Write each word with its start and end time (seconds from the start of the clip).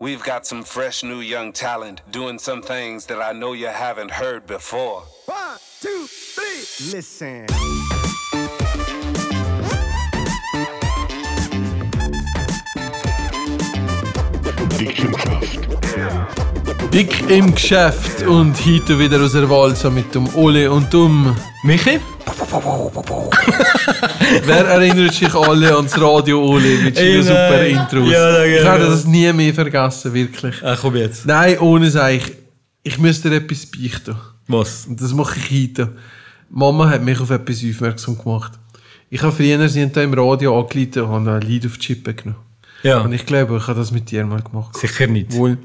We've 0.00 0.22
got 0.22 0.46
some 0.46 0.62
fresh 0.62 1.02
new 1.02 1.18
young 1.18 1.52
talent 1.52 2.02
doing 2.08 2.38
some 2.38 2.62
things 2.62 3.06
that 3.06 3.20
I 3.20 3.32
know 3.32 3.52
you 3.52 3.66
haven't 3.66 4.12
heard 4.12 4.46
before. 4.46 5.02
One, 5.26 5.58
two, 5.80 6.06
three, 6.06 6.92
listen. 6.92 7.46
Dick 16.92 17.28
im 17.28 17.52
Geschäft 17.52 18.22
und 18.22 18.54
heute 18.64 19.00
wieder 19.00 19.20
aus 19.20 19.32
der 19.32 19.50
Walzer 19.50 19.90
mit 19.90 20.14
dem 20.14 20.32
Ole 20.36 20.70
und 20.70 20.92
dem 20.92 21.34
Michi? 21.64 21.98
Wer 24.44 24.66
erinnert 24.66 25.14
sich 25.14 25.34
alle 25.34 25.76
ans 25.76 26.00
Radio 26.00 26.42
Ole 26.42 26.78
mit 26.78 26.96
seinen 26.96 27.22
super. 27.22 27.66
Intros? 27.66 28.10
Ja, 28.10 28.32
danke, 28.32 28.56
ich 28.56 28.64
werde 28.64 28.86
das 28.86 29.04
nie 29.04 29.32
mehr 29.32 29.52
vergessen, 29.52 30.14
wirklich. 30.14 30.62
Ah, 30.62 30.76
komm 30.80 30.96
jetzt. 30.96 31.26
Nein, 31.26 31.58
ohne 31.58 31.90
Seich. 31.90 32.32
Ich 32.82 32.98
müsste 32.98 33.28
dir 33.28 33.36
etwas 33.36 33.66
beichten. 33.66 34.16
Was? 34.46 34.86
Und 34.86 35.00
das 35.00 35.12
mache 35.12 35.38
ich 35.38 35.68
heute. 35.68 35.92
Mama 36.48 36.88
hat 36.88 37.02
mich 37.02 37.20
auf 37.20 37.30
etwas 37.30 37.62
aufmerksam 37.62 38.16
gemacht. 38.16 38.52
Ich 39.10 39.22
habe 39.22 39.32
früher, 39.32 39.68
sie 39.68 39.82
haben 39.82 39.92
da 39.92 40.02
im 40.02 40.14
Radio 40.14 40.58
angeleitet 40.58 41.02
und 41.02 41.08
haben 41.10 41.28
ein 41.28 41.42
Lied 41.42 41.66
auf 41.66 41.76
die 41.76 41.86
Chippe 41.86 42.14
genommen. 42.14 42.47
Ja. 42.82 43.00
Und 43.00 43.12
ich 43.12 43.26
glaube, 43.26 43.56
ich 43.56 43.66
habe 43.66 43.78
das 43.78 43.90
mit 43.90 44.10
dir 44.10 44.24
mal 44.24 44.42
gemacht. 44.42 44.76
Sicher 44.76 45.06
nicht. 45.06 45.32
Wohl. 45.34 45.58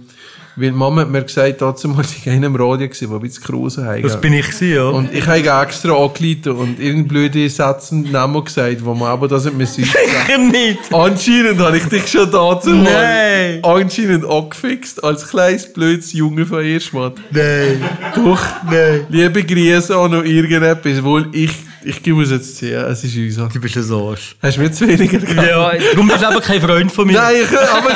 Weil 0.56 0.72
Mama 0.72 1.02
hat 1.02 1.10
mir 1.10 1.24
gesagt, 1.24 1.62
dazu 1.62 1.88
mal 1.90 2.06
ich 2.06 2.28
in 2.28 2.34
einem 2.34 2.56
Radio 2.56 2.88
gewesen, 2.88 3.10
der 3.10 3.18
ein 3.18 3.22
bisschen 3.22 3.44
groß 3.44 3.78
hat. 3.80 4.04
Das 4.04 4.22
bin 4.22 4.34
ich 4.34 4.46
gewesen, 4.46 4.72
ja. 4.72 4.84
Und 4.84 5.12
ich 5.12 5.26
habe 5.26 5.40
extra 5.40 5.94
angeleitet 5.94 6.48
und 6.48 6.80
irgendeine 6.80 7.04
blöde 7.08 7.50
Sätze 7.50 7.96
Namen 7.96 8.44
gesagt, 8.44 8.86
wo 8.86 8.94
man 8.94 9.10
aber 9.10 9.28
das 9.28 9.46
nicht 9.46 9.58
mehr 9.58 9.66
sieht. 9.66 9.88
Sicher 9.88 10.38
nicht. 10.38 10.94
Anscheinend 10.94 11.60
habe 11.60 11.78
ich 11.78 11.86
dich 11.86 12.08
schon 12.08 12.30
dazu 12.30 12.70
Nein. 12.70 13.62
mal 13.62 13.82
anscheinend 13.82 14.26
angefixt 14.26 15.04
als 15.04 15.28
kleines, 15.28 15.74
blödes 15.74 16.14
Junge 16.14 16.46
von 16.46 16.64
Erstmann. 16.64 17.14
Nein. 17.32 17.82
Doch. 18.16 18.42
Nein. 18.70 19.08
Liebe 19.10 19.44
Grüße 19.44 19.98
auch 19.98 20.08
noch 20.08 20.24
irgendetwas, 20.24 21.04
wohl 21.04 21.30
ich, 21.32 21.52
ich 21.86 22.06
muss 22.08 22.32
jetzt 22.32 22.58
sehen, 22.58 22.84
es 22.86 23.04
ist 23.04 23.16
uns. 23.40 23.54
Du 23.54 23.60
bist 23.60 23.78
ein 23.78 23.92
Arsch. 23.92 24.36
Hast 24.42 24.58
du 24.58 24.62
mir 24.62 24.72
zu 24.72 24.88
weniger 24.88 25.20
gegeben? 25.20 25.44
Ja, 25.48 25.72
darum 25.92 26.08
bist 26.08 26.22
du 26.22 26.28
aber 26.28 26.42
kein 26.42 26.62
Freund 26.62 26.92
von 26.92 27.08
mir. 27.08 27.14
Nein, 27.14 27.36
ich, 27.44 27.60
aber 27.60 27.92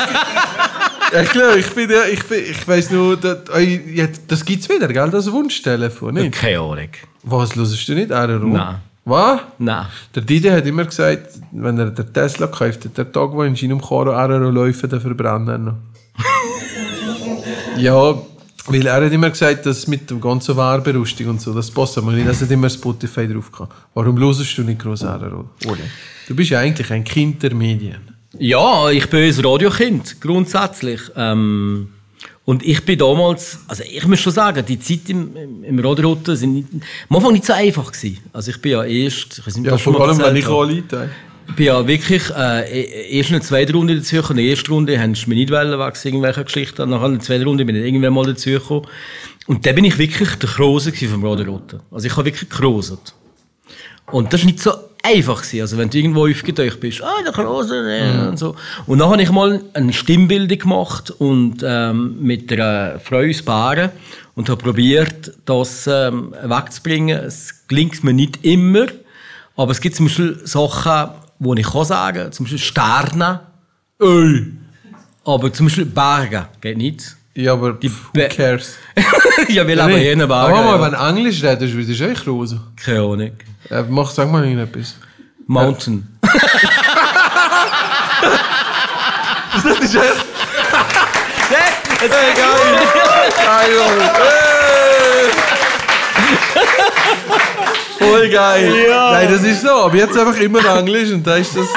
ja, 1.13 1.21
ich 1.21 1.29
glaube, 1.29 1.59
ich 1.59 1.69
bin 1.71 1.89
ja, 1.89 2.05
ich, 2.11 2.23
bin, 2.25 2.39
ich 2.39 2.67
weiss 2.67 2.91
nur, 2.91 3.17
das, 3.17 3.39
das 4.27 4.45
gibt's 4.45 4.67
wieder, 4.69 4.87
gell, 4.87 5.09
das 5.09 5.31
Wunschtelefon, 5.31 6.15
nicht? 6.15 6.33
Keine 6.33 6.59
Ahnung. 6.59 6.89
Was, 7.23 7.55
hörst 7.55 7.87
du 7.87 7.93
nicht 7.93 8.11
RRO? 8.11 8.47
Nein. 8.47 8.75
Was? 9.05 9.39
Nein. 9.57 9.85
Der 10.13 10.21
Didi 10.21 10.49
hat 10.49 10.65
immer 10.65 10.83
gesagt, 10.83 11.39
wenn 11.51 11.79
er 11.79 11.91
den 11.91 12.13
Tesla 12.13 12.47
kauft, 12.47 12.97
der 12.97 13.09
Tag, 13.09 13.31
wo 13.31 13.43
in 13.43 13.55
seinem 13.55 13.79
Karo 13.79 14.11
RRO 14.11 14.49
läuft, 14.49 14.91
dann 14.91 14.99
verbrennt 14.99 15.47
er 15.47 15.57
noch. 15.57 15.75
ja, 17.77 18.15
weil 18.67 18.85
er 18.85 19.05
hat 19.05 19.11
immer 19.11 19.29
gesagt, 19.29 19.65
dass 19.65 19.87
mit 19.87 20.09
dem 20.09 20.19
ganzen 20.21 20.55
Werberüstung 20.57 21.27
und 21.29 21.41
so, 21.41 21.53
das 21.53 21.71
passt 21.71 21.97
aber 21.97 22.11
nicht, 22.11 22.27
dass 22.27 22.41
er 22.41 22.51
immer 22.51 22.69
Spotify 22.69 23.27
drauf 23.27 23.51
kann. 23.51 23.67
Warum 23.93 24.19
hörst 24.19 24.57
du 24.57 24.63
nicht 24.63 24.79
groß? 24.79 25.03
Ole? 25.03 25.45
Du 26.27 26.35
bist 26.35 26.49
ja 26.49 26.59
eigentlich 26.59 26.91
ein 26.91 27.03
Kind 27.03 27.41
der 27.43 27.53
Medien. 27.53 28.01
Ja, 28.37 28.89
ich 28.89 29.09
bin 29.09 29.21
ein 29.23 29.45
Radiokind, 29.45 30.19
grundsätzlich. 30.21 31.01
Ähm, 31.15 31.89
und 32.45 32.63
ich 32.65 32.83
bin 32.85 32.97
damals, 32.99 33.59
also 33.67 33.83
ich 33.83 34.05
muss 34.07 34.19
schon 34.19 34.31
sagen, 34.33 34.65
die 34.65 34.79
Zeit 34.79 35.09
im, 35.09 35.35
im, 35.35 35.63
im 35.63 35.79
Radioten 35.79 36.35
sind 36.35 36.53
nicht, 36.53 36.67
am 37.09 37.15
Anfang 37.17 37.33
nicht 37.33 37.45
so 37.45 37.53
einfach 37.53 37.91
gewesen. 37.91 38.19
Also 38.31 38.51
ich 38.51 38.61
bin 38.61 38.71
ja 38.73 38.83
erst, 38.83 39.39
ich 39.39 39.47
weiß 39.47 39.57
nicht, 39.57 39.65
Ja, 39.67 39.77
vor 39.77 39.99
allem, 40.01 40.17
wenn 40.19 40.35
ich 40.35 40.45
habe. 40.45 40.63
anleite. 40.63 41.09
Ich 41.49 41.55
bin 41.55 41.65
ja 41.65 41.87
wirklich 41.87 42.29
äh, 42.35 43.17
erst 43.17 43.29
in 43.29 43.35
der 43.35 43.41
zweiten 43.41 43.75
Runde 43.75 43.95
dazugekommen. 43.95 44.39
In 44.39 44.45
der 44.45 44.55
ersten 44.55 44.71
Runde 44.71 44.99
haben 44.99 45.15
sie 45.15 45.27
mich 45.27 45.37
nicht 45.37 45.51
wollen, 45.51 45.71
wegen 45.71 45.95
irgendwelcher 46.03 46.43
Geschichten. 46.43 46.89
Nachher 46.89 47.05
in 47.07 47.13
der 47.13 47.21
zweiten 47.21 47.43
Runde 47.43 47.65
bin 47.65 47.75
ich 47.75 47.85
irgendwann 47.85 48.13
mal 48.13 48.25
dazugekommen. 48.25 48.85
Und 49.47 49.65
dann 49.65 49.75
bin 49.75 49.85
ich 49.85 49.97
wirklich 49.97 50.35
der 50.35 50.49
Krose 50.49 50.91
gewesen 50.91 51.13
vom 51.13 51.25
Radio 51.25 51.53
Roten. 51.53 51.79
Also 51.89 52.05
ich 52.05 52.11
habe 52.15 52.25
wirklich 52.25 52.49
gekroset. 52.49 53.13
Und 54.11 54.31
das 54.33 54.41
war 54.41 54.45
nicht 54.45 54.59
so 54.59 54.71
einfach. 55.03 55.41
Gewesen. 55.41 55.61
Also 55.61 55.77
wenn 55.77 55.89
du 55.89 55.97
irgendwo 55.97 56.27
aufgetaucht 56.27 56.79
bist, 56.79 57.01
ah, 57.01 57.23
der 57.23 57.31
Krose, 57.31 57.81
ne, 57.81 58.29
und 58.29 58.37
so. 58.37 58.55
Und 58.85 58.99
dann 58.99 59.09
habe 59.09 59.21
ich 59.21 59.31
mal 59.31 59.61
eine 59.73 59.93
Stimmbildung 59.93 60.59
gemacht 60.59 61.11
und 61.11 61.63
ähm, 61.63 62.17
mit 62.21 62.51
einer 62.51 62.99
Frau 62.99 63.19
aus 63.19 63.41
Baren 63.41 63.91
und 64.35 64.49
habe 64.49 64.61
probiert, 64.61 65.31
das 65.45 65.87
ähm, 65.87 66.33
wegzubringen. 66.43 67.17
Es 67.17 67.67
gelingt 67.67 68.03
mir 68.03 68.13
nicht 68.13 68.43
immer, 68.45 68.87
aber 69.55 69.71
es 69.71 69.81
gibt 69.81 69.95
zum 69.95 70.07
Beispiel 70.07 70.39
Sachen, 70.43 71.11
die 71.39 71.61
ich 71.61 71.69
kann 71.71 71.85
sagen, 71.85 72.31
zum 72.31 72.45
Beispiel 72.45 72.59
Sterne, 72.59 73.39
Ey! 73.99 74.53
aber 75.25 75.51
zum 75.53 75.67
Beispiel 75.67 75.85
Berge 75.85 76.47
geht 76.61 76.77
nicht. 76.77 77.15
Ja, 77.35 77.53
aber 77.53 77.73
Die 77.73 77.91
who 77.91 78.27
cares? 78.29 78.77
ja, 79.49 79.67
wir 79.67 79.75
leben 79.75 79.89
hier 79.99 80.13
in 80.13 80.19
Bergen. 80.19 80.31
Aber 80.33 80.63
mal, 80.63 80.75
ja. 80.79 80.81
wenn 80.81 80.91
du 80.93 81.19
Englisch 81.19 81.43
redest, 81.43 81.73
würdest 81.75 81.99
du 81.99 82.09
echt 82.09 82.23
groß. 82.23 82.55
Keine 82.83 82.99
Ahnung. 83.01 83.31
Äh, 83.69 83.83
mach, 83.89 84.09
sag 84.09 84.31
mal 84.31 84.43
irgendetwas. 84.43 84.95
Mountain. 85.45 86.07
Das 89.53 89.63
ist 89.65 89.81
echt 89.81 89.93
Das 89.93 90.11
ist 92.01 92.11
geil. 92.11 92.33
geil! 94.13 94.37
Voll 97.97 98.29
geil. 98.29 98.71
Nein, 98.89 99.27
das 99.31 99.43
ist 99.43 99.61
so. 99.61 99.69
Aber 99.69 99.95
jetzt 99.95 100.17
einfach 100.17 100.39
immer 100.39 100.63
Englisch 100.77 101.11
und 101.11 101.25
da 101.25 101.35
ist 101.35 101.55
das. 101.55 101.67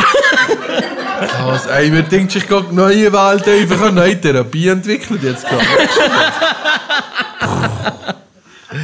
Krass, 1.29 1.67
ey, 1.67 1.91
man 1.91 2.09
denkt 2.09 2.33
sich 2.33 2.47
gerade, 2.47 2.75
neue 2.75 3.13
Welt 3.13 3.47
einfach 3.47 3.83
eine 3.83 3.93
neue 3.93 4.21
Therapie 4.21 4.69
entwickelt 4.69 5.23
jetzt 5.23 5.47
gerade. 5.47 5.65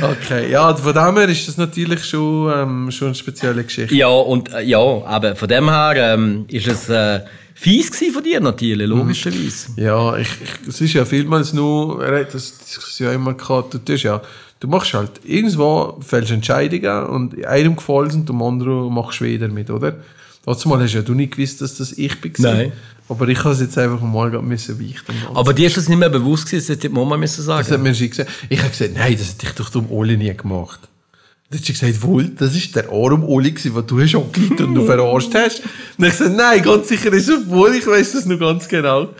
Okay, 0.02 0.50
ja, 0.50 0.74
von 0.74 0.92
dem 0.92 1.16
her 1.16 1.28
ist 1.28 1.46
das 1.48 1.56
natürlich 1.56 2.04
schon, 2.04 2.52
ähm, 2.54 2.90
schon 2.90 3.08
eine 3.08 3.14
spezielle 3.14 3.62
Geschichte. 3.62 3.94
Ja, 3.94 4.08
und 4.08 4.52
äh, 4.52 4.62
ja, 4.62 4.78
aber 4.78 5.36
von 5.36 5.48
dem 5.48 5.70
her 5.70 5.94
ähm, 5.96 6.44
ist 6.48 6.66
es 6.66 6.88
äh, 6.88 7.20
fies 7.54 7.90
gewesen 7.90 8.12
von 8.12 8.22
dir 8.22 8.40
natürlich, 8.40 8.86
logischerweise. 8.86 9.68
Ja, 9.76 10.16
ich, 10.16 10.28
ich, 10.42 10.68
es 10.68 10.80
ist 10.80 10.92
ja 10.92 11.04
vielmals 11.04 11.52
nur, 11.52 12.04
er 12.04 12.20
hat 12.20 12.34
das 12.34 12.58
Diskussion 12.58 13.14
immer 13.14 13.34
gehabt, 13.34 13.74
du 13.74 13.78
tust 13.78 14.02
ja, 14.02 14.20
du 14.60 14.68
machst 14.68 14.94
halt, 14.94 15.20
irgendwo 15.24 15.98
fällst 16.00 16.30
Entscheidungen 16.30 17.06
und 17.06 17.44
einem 17.44 17.76
gefällt 17.76 18.14
und 18.14 18.28
dem 18.28 18.42
anderen 18.42 18.92
machst 18.92 19.20
du 19.20 19.24
wieder 19.24 19.48
mit, 19.48 19.70
oder? 19.70 19.96
Letztes 20.46 20.66
Mal 20.66 20.80
hast 20.80 20.94
ja 20.94 21.02
du 21.02 21.14
nicht 21.14 21.34
gewusst, 21.34 21.60
dass 21.60 21.76
das 21.76 21.92
ich 21.92 22.20
bin. 22.20 22.32
Nein. 22.38 22.72
Aber 23.08 23.28
ich 23.28 23.38
habe 23.40 23.50
es 23.50 23.60
jetzt 23.60 23.76
einfach 23.78 24.00
mal 24.00 24.30
müssen 24.42 24.80
weichen. 24.80 25.14
Aber 25.34 25.52
dir 25.52 25.66
ist 25.66 25.76
das 25.76 25.88
nicht 25.88 25.98
mehr 25.98 26.08
bewusst 26.08 26.46
gewesen, 26.46 26.66
das 26.66 26.68
hätte 26.76 26.88
die 26.88 26.94
Mama 26.94 27.16
müssen 27.16 27.44
das 27.44 27.56
hat 27.56 27.66
sagen. 27.66 27.82
mir 27.82 27.94
schon 27.94 28.10
gesagt. 28.10 28.30
Ich 28.48 28.58
habe 28.60 28.70
gesagt, 28.70 28.94
nein, 28.94 29.16
das 29.16 29.30
hätte 29.30 29.46
ich 29.46 29.52
doch 29.52 29.70
dem 29.70 29.90
Oli 29.90 30.16
nie 30.16 30.34
gemacht. 30.34 30.80
Dann 31.48 31.60
hat 31.60 31.64
sie 31.64 31.72
gesagt, 31.74 32.02
wohl, 32.02 32.24
das 32.30 32.56
ist 32.56 32.74
der 32.74 32.90
arme 32.90 33.24
Oli 33.24 33.52
den 33.52 33.86
du 33.86 34.00
hast 34.00 34.16
angeleitet 34.16 34.60
und 34.62 34.74
du 34.74 34.84
verarscht 34.84 35.32
hast. 35.32 35.62
Und 35.96 36.04
ich 36.04 36.18
gesagt, 36.18 36.36
nein, 36.36 36.60
ganz 36.60 36.88
sicher 36.88 37.12
ist 37.12 37.28
es 37.28 37.48
wohl, 37.48 37.72
ich 37.76 37.86
weiß 37.86 38.14
das 38.14 38.26
noch 38.26 38.38
ganz 38.40 38.66
genau. 38.66 39.10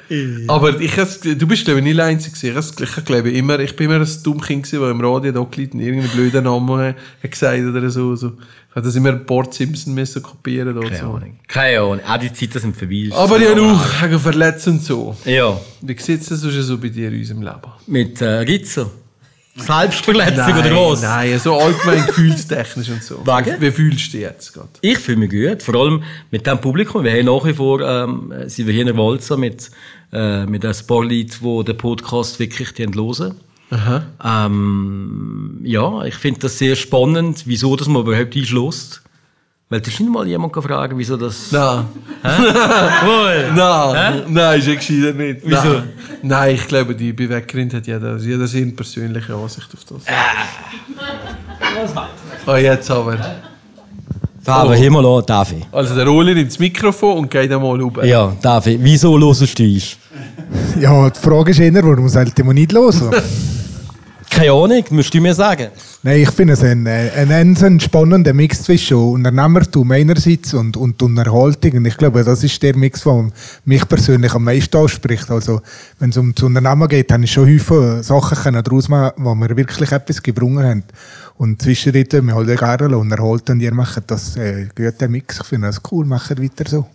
Aber 0.49 0.81
ich 0.81 0.93
du 1.23 1.47
bist 1.47 1.65
glaube 1.65 1.79
ich 1.79 1.85
nicht 1.85 2.01
einzig 2.01 2.35
gewesen. 2.35 2.75
Ich, 2.83 2.97
ich 2.99 3.05
glaube 3.05 3.31
immer, 3.31 3.61
ich 3.61 3.77
bin 3.77 3.89
immer 3.91 4.05
ein 4.05 4.23
dumm 4.25 4.41
Kind 4.41 4.65
gewesen, 4.65 4.91
im 4.91 5.01
Radio 5.01 5.31
da 5.31 5.41
angeleitet 5.41 5.75
und 5.75 5.81
irgendeinen 5.81 6.11
blöden 6.11 6.43
Namen 6.45 6.95
hat 7.23 7.31
gesagt 7.31 7.63
oder 7.63 7.89
so. 7.91 8.17
so. 8.17 8.33
Ich 8.71 8.75
habe 8.75 8.87
das 8.89 8.97
immer 8.97 9.13
Bart 9.13 9.55
Simpson 9.55 9.95
müssen 9.95 10.21
kopieren 10.21 10.77
oder 10.77 10.89
Keine 10.89 11.01
so. 11.01 11.07
Ahnung. 11.07 11.39
Keine 11.47 11.81
Ahnung. 11.81 12.01
Auch 12.07 12.19
die 12.19 12.33
Zeiten 12.33 12.59
sind 12.59 12.77
vorbei. 12.77 13.09
Aber 13.13 13.41
ja, 13.41 13.53
auch 13.53 14.03
wegen 14.03 14.19
Verletzung 14.19 14.75
und 14.75 14.83
so. 14.83 15.17
Ja, 15.25 15.59
Wie 15.81 15.97
sieht 15.99 16.21
es 16.21 16.41
so 16.41 16.77
bei 16.77 16.89
dir 16.89 17.09
in 17.13 17.21
unserem 17.21 17.43
Leben? 17.43 17.73
mit 17.87 18.21
äh, 18.21 18.27
Rizzo. 18.41 18.91
Selbstverletzung 19.57 20.59
oder 20.59 20.71
was? 20.77 21.03
Nein, 21.03 21.39
so 21.39 21.55
allgemein 21.59 22.07
gefühlstechnisch 22.07 22.91
und 22.91 23.03
so. 23.03 23.17
Wegen? 23.27 23.61
Wie 23.61 23.71
fühlst 23.71 24.09
du 24.09 24.19
dich 24.19 24.21
jetzt 24.21 24.53
gerade? 24.53 24.69
Ich 24.83 24.99
fühle 24.99 25.19
mich 25.19 25.31
gut, 25.31 25.63
vor 25.63 25.75
allem 25.77 26.03
mit 26.31 26.47
dem 26.47 26.61
Publikum. 26.61 27.05
Wir 27.05 27.13
haben 27.13 27.27
nach 27.27 27.45
wie 27.45 27.55
vor, 27.55 27.81
ähm, 27.81 28.33
sind 28.47 28.67
wir 28.67 28.73
hier 28.73 28.83
in 28.83 28.89
der 28.89 28.97
Walzer 28.97 29.37
mit, 29.37 29.71
äh, 30.13 30.45
mit 30.47 30.65
einem 30.65 30.75
Spotlight, 30.75 31.43
wo 31.43 31.63
der 31.63 31.75
Podcast 31.75 32.39
wirklich 32.39 32.73
die 32.73 32.87
hören. 32.87 33.35
Ähm, 34.25 35.61
ja, 35.65 36.05
ich 36.05 36.15
finde 36.15 36.41
das 36.41 36.59
sehr 36.59 36.77
spannend, 36.77 37.43
wieso 37.47 37.77
dass 37.77 37.89
man 37.89 38.03
überhaupt 38.03 38.37
einschloss. 38.37 39.03
Weil 39.69 39.81
da 39.81 39.89
ist 39.89 39.99
nicht 39.99 40.09
mal 40.09 40.25
jemand 40.29 40.53
gefragt, 40.53 40.93
wieso 40.97 41.17
das... 41.17 41.51
Nein. 41.51 41.87
Wohl. 42.23 43.53
Nein, 43.53 44.23
nein, 44.29 44.59
ist 44.61 44.69
ja 44.69 44.75
gescheiter 44.77 45.13
nicht. 45.13 45.41
Wieso? 45.43 45.73
Nein. 45.73 45.89
Nein, 46.23 46.55
ich 46.55 46.69
glaube, 46.69 46.95
die 46.95 47.13
Beweggrund 47.13 47.75
hat 47.75 47.85
jeder, 47.85 48.17
jeder 48.17 48.47
seine 48.47 48.71
persönliche 48.73 49.35
Ansicht 49.35 49.69
auf 49.75 49.85
das. 49.85 50.03
Oh, 52.47 52.55
jetzt 52.55 52.89
aber. 52.93 53.19
Aber 54.47 54.77
hier 54.77 54.91
mal 54.93 55.05
an, 55.05 55.25
Davi. 55.27 55.63
Also 55.73 55.97
der 55.97 56.07
Oli 56.07 56.33
nimmt 56.33 56.53
das 56.53 56.61
Mikrofon 56.61 57.19
und 57.19 57.31
geht 57.31 57.51
einmal 57.51 57.77
rüber. 57.81 58.05
Ja, 58.05 58.37
Davi, 58.41 58.79
wieso 58.81 59.19
hörst 59.19 59.59
du 59.59 59.65
uns? 59.65 59.97
Ja, 60.81 61.11
die 61.11 61.19
Frage 61.19 61.51
ist 61.51 61.59
eher, 61.59 61.75
warum 61.75 62.09
sollte 62.09 62.45
man 62.45 62.55
nicht 62.55 62.73
hören? 62.73 63.11
Keine 64.31 64.53
Ahnung, 64.53 64.85
musst 64.91 65.15
du 65.15 65.21
mir 65.21 65.35
sagen. 65.35 65.69
Nein, 66.03 66.21
ich 66.21 66.31
finde 66.31 66.55
es 66.55 66.63
ein, 66.63 66.87
äh, 66.87 67.11
ein, 67.17 67.57
ein, 67.57 67.81
spannender 67.81 68.35
Mix 68.35 68.63
zwischen 68.63 68.97
Unternehmertum 68.97 69.91
einerseits 69.91 70.53
und, 70.55 70.77
und 70.77 71.03
Unterhaltung. 71.03 71.73
Und 71.73 71.87
ich 71.87 71.97
glaube, 71.97 72.23
das 72.23 72.45
ist 72.45 72.63
der 72.63 72.77
Mix, 72.77 73.03
der 73.03 73.31
mich 73.65 73.89
persönlich 73.89 74.35
am 74.35 74.45
meisten 74.45 74.77
anspricht. 74.77 75.31
Also, 75.31 75.63
wenn 75.99 76.11
es 76.11 76.17
um 76.17 76.35
das 76.35 76.45
Unternehmen 76.45 76.89
geht, 76.89 77.11
habe 77.13 77.25
ich 77.25 77.33
schon 77.33 77.47
häufig 77.47 78.05
Sachen 78.05 78.53
daraus 78.53 78.89
machen, 78.89 79.13
wo 79.25 79.35
wir 79.35 79.57
wirklich 79.57 79.93
etwas 79.93 80.23
gebrungen 80.23 80.65
haben. 80.65 80.85
Und 81.39 81.63
zwischendrin, 81.63 82.27
wir 82.27 82.35
halt 82.35 82.59
gerne 82.59 82.99
unterhalten 82.99 83.53
und 83.53 83.61
ihr 83.61 83.75
macht 83.75 84.11
das 84.11 84.37
äh, 84.37 84.69
guten 84.75 85.11
Mix. 85.11 85.39
Ich 85.41 85.47
finde 85.47 85.69
das 85.69 85.81
cool, 85.91 86.05
macht 86.05 86.41
weiter 86.41 86.69
so. 86.69 86.87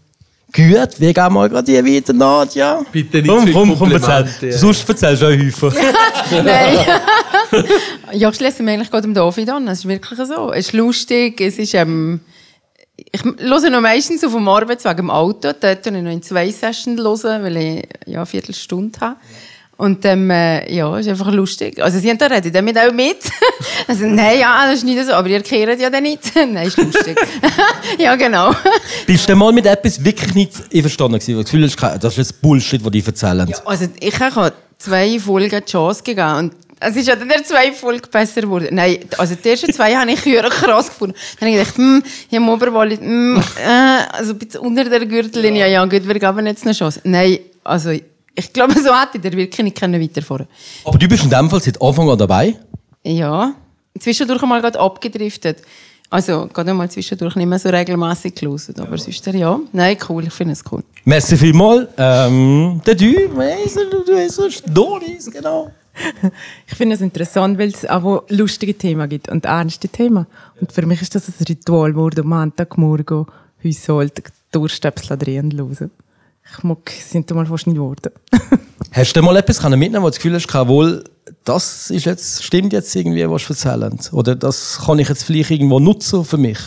Gut, 0.54 1.00
wir 1.00 1.14
gehen 1.14 1.34
mal 1.34 1.48
gerade 1.48 1.72
hier 1.72 1.86
weiter, 1.86 2.12
Nadja. 2.12 2.82
Bitte 2.92 3.22
nicht 3.22 3.30
Komm, 3.30 3.48
zu 3.48 3.54
komm, 3.54 3.78
komm, 3.78 3.92
erzähl. 3.92 4.24
Komplimente. 4.24 4.58
Sonst 4.58 4.90
erzählst 4.90 5.22
du 5.22 5.28
auch 5.28 5.32
häufig. 5.32 5.80
Nein. 6.44 6.78
ja, 8.14 8.30
ich 8.30 8.36
schließe 8.36 8.62
mich 8.62 8.74
eigentlich 8.74 8.92
gerade 8.92 9.08
um 9.08 9.14
David 9.14 9.50
an. 9.50 9.68
Es 9.70 9.80
ist 9.80 9.88
wirklich 9.88 10.20
so. 10.20 10.52
Es 10.52 10.68
ist 10.68 10.74
lustig, 10.74 11.40
es 11.40 11.58
ist, 11.58 11.74
ähm, 11.74 12.20
ich 12.98 13.24
höre 13.24 13.70
noch 13.70 13.82
meistens 13.82 14.24
auf 14.26 14.34
dem 14.34 14.48
Arbeitsweg 14.48 15.00
im 15.00 15.10
Auto. 15.10 15.54
Dort 15.54 15.64
höre 15.64 15.96
ich 15.96 16.04
noch 16.04 16.12
in 16.12 16.22
zwei 16.22 16.52
Sessions, 16.52 17.24
hören, 17.24 17.44
weil 17.44 17.58
ich 17.58 17.88
ja, 18.06 18.18
eine 18.18 18.26
Viertelstunde 18.26 19.00
habe. 19.00 19.16
Und 19.82 20.06
ähm, 20.06 20.30
äh, 20.30 20.72
ja, 20.72 20.96
ist 21.00 21.08
einfach 21.08 21.32
lustig. 21.32 21.82
Also 21.82 21.98
sie 21.98 22.08
haben 22.12 22.20
da 22.20 22.28
redet 22.28 22.54
damit 22.54 22.78
auch 22.78 22.92
mit. 22.92 23.18
also 23.88 24.06
nein, 24.06 24.40
ja, 24.40 24.68
das 24.68 24.76
ist 24.76 24.84
nicht 24.84 25.04
so. 25.04 25.14
Aber 25.14 25.28
ihr 25.28 25.42
kehrt 25.42 25.82
ja 25.82 25.90
dann 25.90 26.04
nicht. 26.04 26.22
nein, 26.36 26.68
ist 26.68 26.78
lustig. 26.78 27.20
ja, 27.98 28.16
genau. 28.16 28.54
Bist 29.08 29.28
du 29.28 29.36
mal 29.36 29.52
mit 29.52 29.66
etwas 29.66 30.06
wirklich 30.06 30.36
nicht 30.36 30.54
einverstanden 30.72 31.18
gewesen? 31.18 31.36
das 31.36 31.76
Gefühl 31.76 31.98
das 32.00 32.12
ist 32.12 32.18
jetzt 32.18 32.42
Bullshit, 32.44 32.86
was 32.86 32.92
die 32.92 33.04
erzählen? 33.04 33.52
Also 33.66 33.88
ich 34.00 34.20
habe 34.20 34.54
zwei 34.78 35.20
Folgen 35.20 35.50
die 35.66 35.72
Chance 35.72 36.04
gegeben 36.04 36.36
und 36.36 36.54
es 36.80 36.96
ist 36.96 37.08
ja 37.08 37.16
dann 37.16 37.30
der 37.30 37.44
zweite 37.44 37.74
Folge 37.74 38.08
besser 38.08 38.42
geworden. 38.42 38.68
Nein, 38.74 39.00
also 39.18 39.34
die 39.34 39.50
ersten 39.50 39.74
zwei 39.74 39.96
habe 39.96 40.12
ich 40.12 40.24
höher 40.24 40.48
krass 40.52 40.90
gefunden. 40.90 41.16
Dann 41.40 41.50
habe 41.50 41.60
ich 41.60 41.68
gedacht, 41.68 41.78
hm, 41.80 42.04
ich 42.30 42.38
habe 42.38 42.52
Oberwolle, 42.52 43.00
hm, 43.00 43.42
äh, 43.58 44.16
also 44.16 44.34
ein 44.34 44.38
bisschen 44.38 44.62
unter 44.62 44.84
der 44.84 45.08
Gürtellinie, 45.08 45.72
ja 45.72 45.84
gut, 45.86 46.08
wir 46.08 46.20
geben 46.20 46.46
jetzt 46.46 46.66
eine 46.66 46.74
Chance. 46.74 47.02
Nein, 47.04 47.40
also 47.64 47.92
ich 48.36 48.54
glaube, 48.54 48.74
so 48.74 48.94
hätte 48.94 49.16
ich 49.18 49.22
der 49.22 49.34
wirklich 49.34 49.64
nicht 49.64 49.80
können 49.80 50.02
weiterfahren 50.02 50.48
Aber 50.86 50.98
du 50.98 51.08
bist 51.08 51.24
in 51.24 51.30
dem 51.30 51.50
Fall 51.50 51.62
seit 51.62 51.82
Anfang 51.82 52.10
an 52.10 52.18
dabei. 52.18 52.56
Ja, 53.04 53.54
zwischendurch 54.00 54.42
mal 54.44 54.62
gerade 54.62 54.80
abgedriftet. 54.80 55.62
Also, 56.10 56.48
gerade 56.54 56.74
mal 56.74 56.92
zwischendurch 56.92 57.36
nicht 57.36 57.48
mehr 57.48 57.58
so 57.58 57.70
regelmäßig 57.70 58.36
gelesen. 58.36 58.76
Aber 58.80 58.98
sonst, 58.98 59.26
ja. 59.28 59.60
Nein, 59.72 59.98
cool, 60.10 60.26
ich 60.26 60.34
finde 60.34 60.54
es 60.54 60.64
cool. 60.70 60.84
Merci 61.06 61.38
vielmals. 61.38 61.88
Ähm, 61.98 62.82
der 62.86 62.96
du, 62.96 63.14
weiss 63.36 63.76
du, 63.76 64.04
du 64.06 64.18
hast 64.18 64.36
so 64.36 64.50
Stories, 64.50 65.32
genau. 65.32 65.72
Ich 66.68 66.76
finde 66.76 66.96
es 66.96 67.02
interessant, 67.02 67.58
weil 67.58 67.70
es 67.70 67.86
auch 67.86 68.24
lustige 68.30 68.78
Themen 68.78 69.08
gibt 69.08 69.30
und 69.30 69.46
ernste 69.46 69.88
Themen. 69.88 70.26
Und 70.60 70.72
für 70.72 70.86
mich 70.86 71.02
ist 71.02 71.16
das 71.16 71.28
ein 71.28 71.46
Ritual 71.48 71.92
geworden, 71.92 72.22
am 72.22 72.30
Montagmorgen 72.30 73.26
Haushalt 73.64 74.22
Durstöpsel 74.52 75.18
drehen 75.18 75.58
hören. 75.58 75.92
Ich 76.50 76.64
mag, 76.64 76.90
sind 76.90 77.30
da 77.30 77.36
mal 77.36 77.46
fast 77.46 77.68
nicht 77.68 77.76
geworden. 77.76 78.12
Hast 78.92 79.14
du 79.14 79.22
mal 79.22 79.38
etwas 79.38 79.60
können 79.60 79.80
mitnehmen, 79.80 80.04
wo 80.04 80.08
du 80.08 80.12
das 80.12 80.18
Gefühl 80.18 80.36
hast, 80.36 80.54
jawohl, 80.54 81.04
das 81.46 81.90
ist 81.90 82.06
jetzt, 82.06 82.44
stimmt 82.44 82.74
jetzt 82.74 82.94
irgendwie, 82.96 83.28
was 83.30 83.46
du 83.48 83.54
erzählst? 83.54 84.12
Oder 84.12 84.36
das 84.36 84.82
kann 84.86 85.00
ich 85.00 85.08
jetzt 85.08 85.24
vielleicht 85.24 85.52
irgendwo 85.52 85.80
nutzen 85.80 86.26
für 86.26 86.38
mich? 86.38 86.60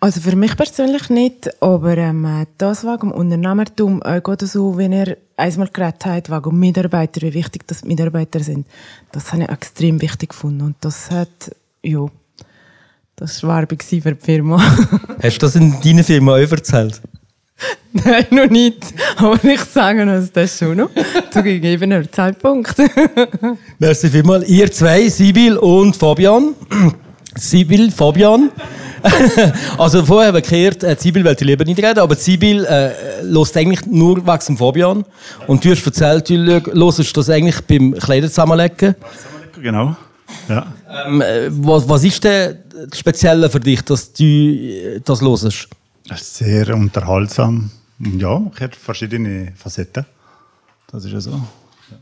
Also 0.00 0.20
für 0.20 0.34
mich 0.34 0.56
persönlich 0.56 1.08
nicht, 1.10 1.62
aber 1.62 1.96
ähm, 1.96 2.46
das 2.58 2.82
wegen 2.82 3.12
Unternehmertum, 3.12 4.02
auch 4.02 4.20
gerade 4.20 4.48
so, 4.48 4.76
wenn 4.76 4.92
ihr 4.92 5.16
einmal 5.36 5.68
geredet 5.68 6.04
habt, 6.04 6.28
wegen 6.28 6.58
Mitarbeiter, 6.58 7.22
wie 7.22 7.34
wichtig 7.34 7.68
das 7.68 7.84
Mitarbeiter 7.84 8.40
sind, 8.40 8.66
das 9.12 9.32
habe 9.32 9.44
ich 9.44 9.48
extrem 9.48 10.00
wichtig 10.00 10.30
gefunden. 10.30 10.62
Und 10.62 10.76
das 10.80 11.12
hat, 11.12 11.54
ja, 11.84 12.04
das 13.14 13.44
war 13.44 13.58
Werbung 13.60 13.78
für 13.80 14.14
die 14.14 14.20
Firma. 14.20 14.60
Hast 15.22 15.36
du 15.36 15.46
das 15.46 15.54
in 15.54 15.80
deiner 15.80 16.02
Firma 16.02 16.32
auch 16.32 16.50
erzählt? 16.50 17.00
Nein, 17.92 18.26
noch 18.30 18.48
nicht. 18.48 18.78
Aber 19.16 19.42
ich 19.44 19.60
sage 19.60 20.02
uns 20.02 20.32
das 20.32 20.58
schon 20.58 20.76
noch. 20.76 20.90
Zu 21.30 21.42
gegebenem 21.42 22.10
Zeitpunkt. 22.10 22.74
Merci 23.78 24.08
vielmals. 24.08 24.48
Ihr 24.48 24.70
zwei, 24.70 25.08
Sibyl 25.08 25.56
und 25.56 25.96
Fabian. 25.96 26.54
Sibyl, 27.34 27.90
Fabian. 27.90 28.50
also 29.78 30.04
vorher 30.04 30.28
haben 30.28 30.34
wir 30.34 30.42
gehört, 30.42 30.84
äh, 30.84 30.96
Sibyl 30.98 31.24
wollte 31.24 31.44
lieber 31.44 31.64
nicht 31.64 31.82
reden, 31.82 31.98
aber 31.98 32.14
Sibyl 32.14 32.64
äh, 32.64 32.90
hört 33.22 33.56
eigentlich 33.56 33.84
nur 33.86 34.24
wegen 34.24 34.46
dem 34.46 34.56
Fabian. 34.56 35.04
Und 35.46 35.64
du 35.64 35.70
hast 35.70 35.84
erzählt, 35.84 36.28
du 36.28 36.36
hörst 36.36 37.16
das 37.16 37.30
eigentlich 37.30 37.60
beim 37.62 37.94
Kleider 37.94 38.28
zusammenlegen. 38.28 38.94
Genau. 39.60 39.96
Ja. 40.48 40.66
Ähm, 41.06 41.20
äh, 41.20 41.48
was, 41.50 41.88
was 41.88 42.04
ist 42.04 42.22
denn 42.24 42.58
das 42.88 42.98
Spezielle 42.98 43.50
für 43.50 43.60
dich, 43.60 43.82
dass 43.82 44.12
du 44.12 44.24
äh, 44.24 45.00
das 45.04 45.20
hörst? 45.20 45.68
Sehr 46.14 46.74
unterhaltsam. 46.74 47.70
Und 47.98 48.20
Ja, 48.20 48.38
man 48.38 48.52
hat 48.60 48.76
verschiedene 48.76 49.52
Facetten. 49.56 50.04
Das 50.90 51.04
ist 51.04 51.12
ja 51.12 51.20
so. 51.20 51.42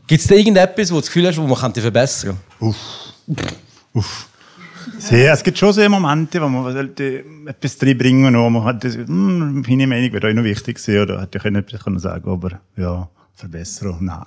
Gibt 0.07 0.21
es 0.21 0.27
da 0.27 0.35
irgendetwas, 0.35 0.89
wo 0.91 0.95
du 0.95 1.01
das 1.01 1.07
Gefühl 1.07 1.27
hast, 1.27 1.37
wo 1.37 1.45
man 1.45 1.57
könnte 1.57 1.81
verbessern 1.81 2.37
Uff. 2.59 2.77
Uff. 3.93 4.27
Sehr, 4.97 5.33
es 5.33 5.43
gibt 5.43 5.57
schon 5.57 5.73
so 5.73 5.87
Momente, 5.89 6.41
wo 6.41 6.47
man 6.47 6.73
sollte 6.73 7.23
etwas 7.45 7.77
reinbringen 7.81 8.35
wo 8.35 8.49
man 8.49 8.63
hat 8.63 8.83
das, 8.83 8.95
hm, 8.95 9.61
meine 9.67 9.87
Meinung 9.87 10.13
wäre 10.13 10.29
auch 10.29 10.33
noch 10.33 10.43
wichtig 10.43 10.77
gewesen, 10.77 11.01
oder 11.01 11.21
hätte 11.21 11.37
ich 11.37 11.45
etwas 11.45 11.83
können 11.83 11.99
sagen 11.99 12.29
aber 12.29 12.59
ja, 12.77 13.07
Verbesserung, 13.35 13.97
nein. 14.01 14.23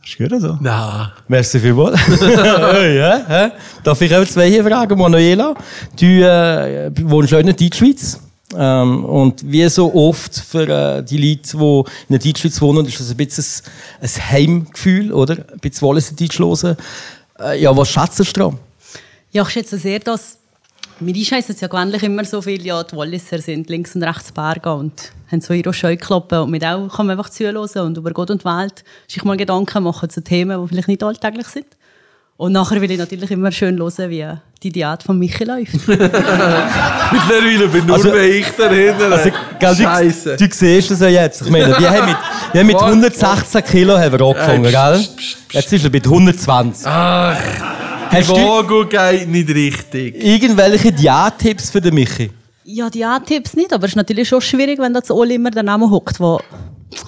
Das 0.00 0.10
ist 0.10 0.18
gut 0.18 0.40
so. 0.40 0.56
Nein. 0.60 1.08
Merci 1.26 1.58
vielmals. 1.58 1.98
ja, 2.20 3.24
hä? 3.26 3.50
Darf 3.82 4.00
ich 4.00 4.14
auch 4.14 4.24
zwei 4.24 4.48
hier 4.48 4.64
fragen, 4.64 4.96
Manuela? 4.96 5.54
Du 5.98 6.06
äh, 6.06 6.92
wohnst 7.02 7.34
auch 7.34 7.40
in 7.40 7.46
der 7.46 7.56
Deutschschweiz. 7.56 8.20
Ähm, 8.54 9.04
und 9.04 9.50
wie 9.50 9.68
so 9.68 9.92
oft 9.92 10.36
für 10.36 10.68
äh, 10.68 11.02
die 11.02 11.16
Leute, 11.16 11.56
die 11.56 11.58
in 11.58 11.84
der 12.10 12.18
Deutschschweiz 12.18 12.60
wohnen, 12.60 12.86
ist 12.86 13.00
das 13.00 13.10
ein 13.10 13.16
bisschen 13.16 13.64
ein, 14.00 14.08
Heimgefühl, 14.30 15.12
oder? 15.12 15.36
Ein 15.52 15.58
bisschen 15.60 15.82
wollen 15.82 16.00
sie 16.00 16.14
Deutsch. 16.14 16.76
Äh, 17.40 17.60
ja, 17.60 17.76
was 17.76 17.88
schätzt 17.88 18.20
du 18.20 18.24
daran? 18.24 18.58
Ja, 19.32 19.42
ich 19.42 19.50
schätze 19.50 19.78
sehr, 19.78 19.98
dass 19.98 20.38
wir 20.98 21.12
heißen 21.12 21.54
es 21.54 21.60
ja 21.60 21.68
gewöhnlich 21.68 22.02
immer 22.02 22.24
so 22.24 22.40
viel, 22.40 22.64
ja, 22.64 22.82
die 22.82 22.96
Walliser 22.96 23.38
sind 23.38 23.68
links 23.68 23.94
und 23.94 24.02
rechts 24.02 24.32
Berge 24.32 24.72
und 24.72 25.12
haben 25.30 25.42
so 25.42 25.52
ihre 25.52 25.74
Scheuklappen 25.74 26.38
und 26.38 26.50
mit 26.50 26.64
auch 26.64 26.88
kann 26.88 27.06
man 27.06 27.18
einfach 27.18 27.30
zuhören 27.30 27.56
und 27.58 27.98
über 27.98 28.12
Gott 28.12 28.30
und 28.30 28.44
Welt 28.46 28.82
sich 29.06 29.22
mal 29.22 29.36
Gedanken 29.36 29.82
machen 29.82 30.08
zu 30.08 30.22
Themen, 30.22 30.62
die 30.62 30.68
vielleicht 30.68 30.88
nicht 30.88 31.02
alltäglich 31.02 31.48
sind. 31.48 31.66
Und 32.38 32.52
nachher 32.52 32.80
will 32.82 32.90
ich 32.90 32.98
natürlich 32.98 33.30
immer 33.30 33.50
schön 33.50 33.78
hören, 33.78 34.10
wie 34.10 34.26
die 34.62 34.70
Diät 34.70 35.02
von 35.02 35.18
Michi 35.18 35.44
läuft. 35.44 35.72
Mittlerweile 35.88 37.68
bin 37.68 37.86
nur 37.86 37.96
Also- 37.96 38.10
mehr 38.10 38.24
ich 38.24 38.46
dahinter. 38.50 39.10
Also, 39.12 39.30
gell, 39.58 39.74
Scheiße. 39.76 40.36
Du, 40.36 40.46
du 40.48 40.54
siehst 40.54 40.90
es 40.90 41.00
ja 41.00 41.08
jetzt. 41.08 41.42
Ich 41.42 41.50
meine, 41.50 41.78
wir 41.78 41.90
haben 41.90 42.06
mit, 42.06 42.16
wir 42.52 42.60
haben 42.60 42.66
mit 42.66 42.76
116 42.76 43.64
Kilo 43.64 43.98
haben 43.98 44.18
wir 44.18 44.20
angefangen, 44.26 44.64
Ey, 44.66 44.70
gell? 44.72 45.06
Jetzt 45.52 45.72
ist 45.72 45.84
er 45.84 45.90
mit 45.90 46.04
120. 46.04 46.86
Ach, 46.86 47.36
die 48.12 48.28
Wago 48.28 48.84
geht 48.86 49.28
nicht 49.28 49.48
richtig. 49.48 50.22
irgendwelche 50.22 50.92
Diättipps 50.92 51.70
für 51.70 51.80
den 51.80 51.94
Michi? 51.94 52.30
ja, 52.64 52.90
Diättipps 52.90 53.54
nicht, 53.54 53.72
aber 53.72 53.84
es 53.84 53.92
ist 53.92 53.96
natürlich 53.96 54.28
schon 54.28 54.40
schwierig, 54.40 54.78
wenn 54.80 54.92
da 54.92 55.02
zu 55.02 55.14
Oli 55.14 55.36
immer 55.36 55.52
daneben 55.52 55.88
hockt, 55.90 56.18
der 56.18 56.38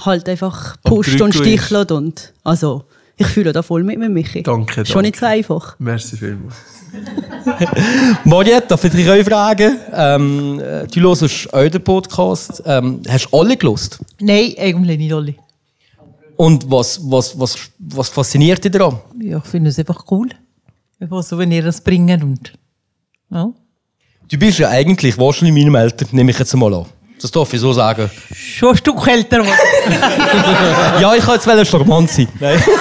halt 0.05 0.29
einfach 0.29 0.77
pusht 0.85 1.21
und 1.21 1.35
stichelt 1.35 1.91
und 1.91 2.33
also 2.45 2.85
ich 3.19 3.27
fühle 3.27 3.53
da 3.53 3.63
voll 3.63 3.83
mit 3.83 3.99
mit 3.99 4.11
Michi. 4.11 4.43
Danke, 4.43 4.87
Schon 4.87 5.03
nicht 5.03 5.17
so 5.17 5.27
einfach. 5.27 5.77
Merci 5.79 6.17
vielmals. 6.17 6.55
Mariette, 8.25 8.69
darf 8.69 8.85
ich 8.85 8.93
dich 8.93 9.11
auch 9.11 9.23
fragen? 9.25 9.77
Ähm, 9.93 10.61
äh, 10.61 10.87
du 10.87 11.01
hörst 11.01 11.53
auch 11.53 11.69
den 11.69 11.85
Podcast. 11.85 12.63
Ähm, 12.65 13.03
hast 13.09 13.27
du 13.27 13.39
alle 13.39 13.57
gelost? 13.57 13.99
Nein, 14.21 14.55
eigentlich 14.59 14.99
nicht 14.99 15.13
alle. 15.13 15.35
Und 16.37 16.71
was, 16.71 17.01
was, 17.03 17.39
was, 17.39 17.57
was 17.79 18.09
fasziniert 18.09 18.65
dich 18.65 18.71
daran? 18.71 18.99
Ja, 19.21 19.39
ich 19.39 19.51
finde 19.51 19.71
es 19.71 19.79
einfach 19.79 20.05
cool. 20.11 20.29
Einfach 21.01 21.23
so, 21.23 21.37
wenn 21.37 21.51
ihr 21.51 21.63
das 21.63 21.81
bringen 21.81 22.23
und. 22.23 22.53
Ja. 23.31 23.51
Du 24.31 24.39
bist 24.39 24.59
ja 24.59 24.69
eigentlich 24.69 25.19
wahrscheinlich 25.19 25.55
meinem 25.65 25.75
Alter, 25.75 26.07
nehme 26.13 26.31
ich 26.31 26.39
jetzt 26.39 26.55
mal 26.55 26.73
an. 26.73 26.87
Das 27.21 27.31
darf 27.31 27.53
ich 27.53 27.61
so 27.61 27.73
sagen. 27.73 28.11
Schon 28.33 28.71
ein 28.71 28.77
Stück 28.77 29.07
älter. 29.07 29.45
Ja, 31.01 31.15
ich 31.15 31.25
kann 31.25 31.41
jetzt 31.59 31.71
charmant 31.71 32.11
sein. 32.11 32.29
Nein. 32.41 32.63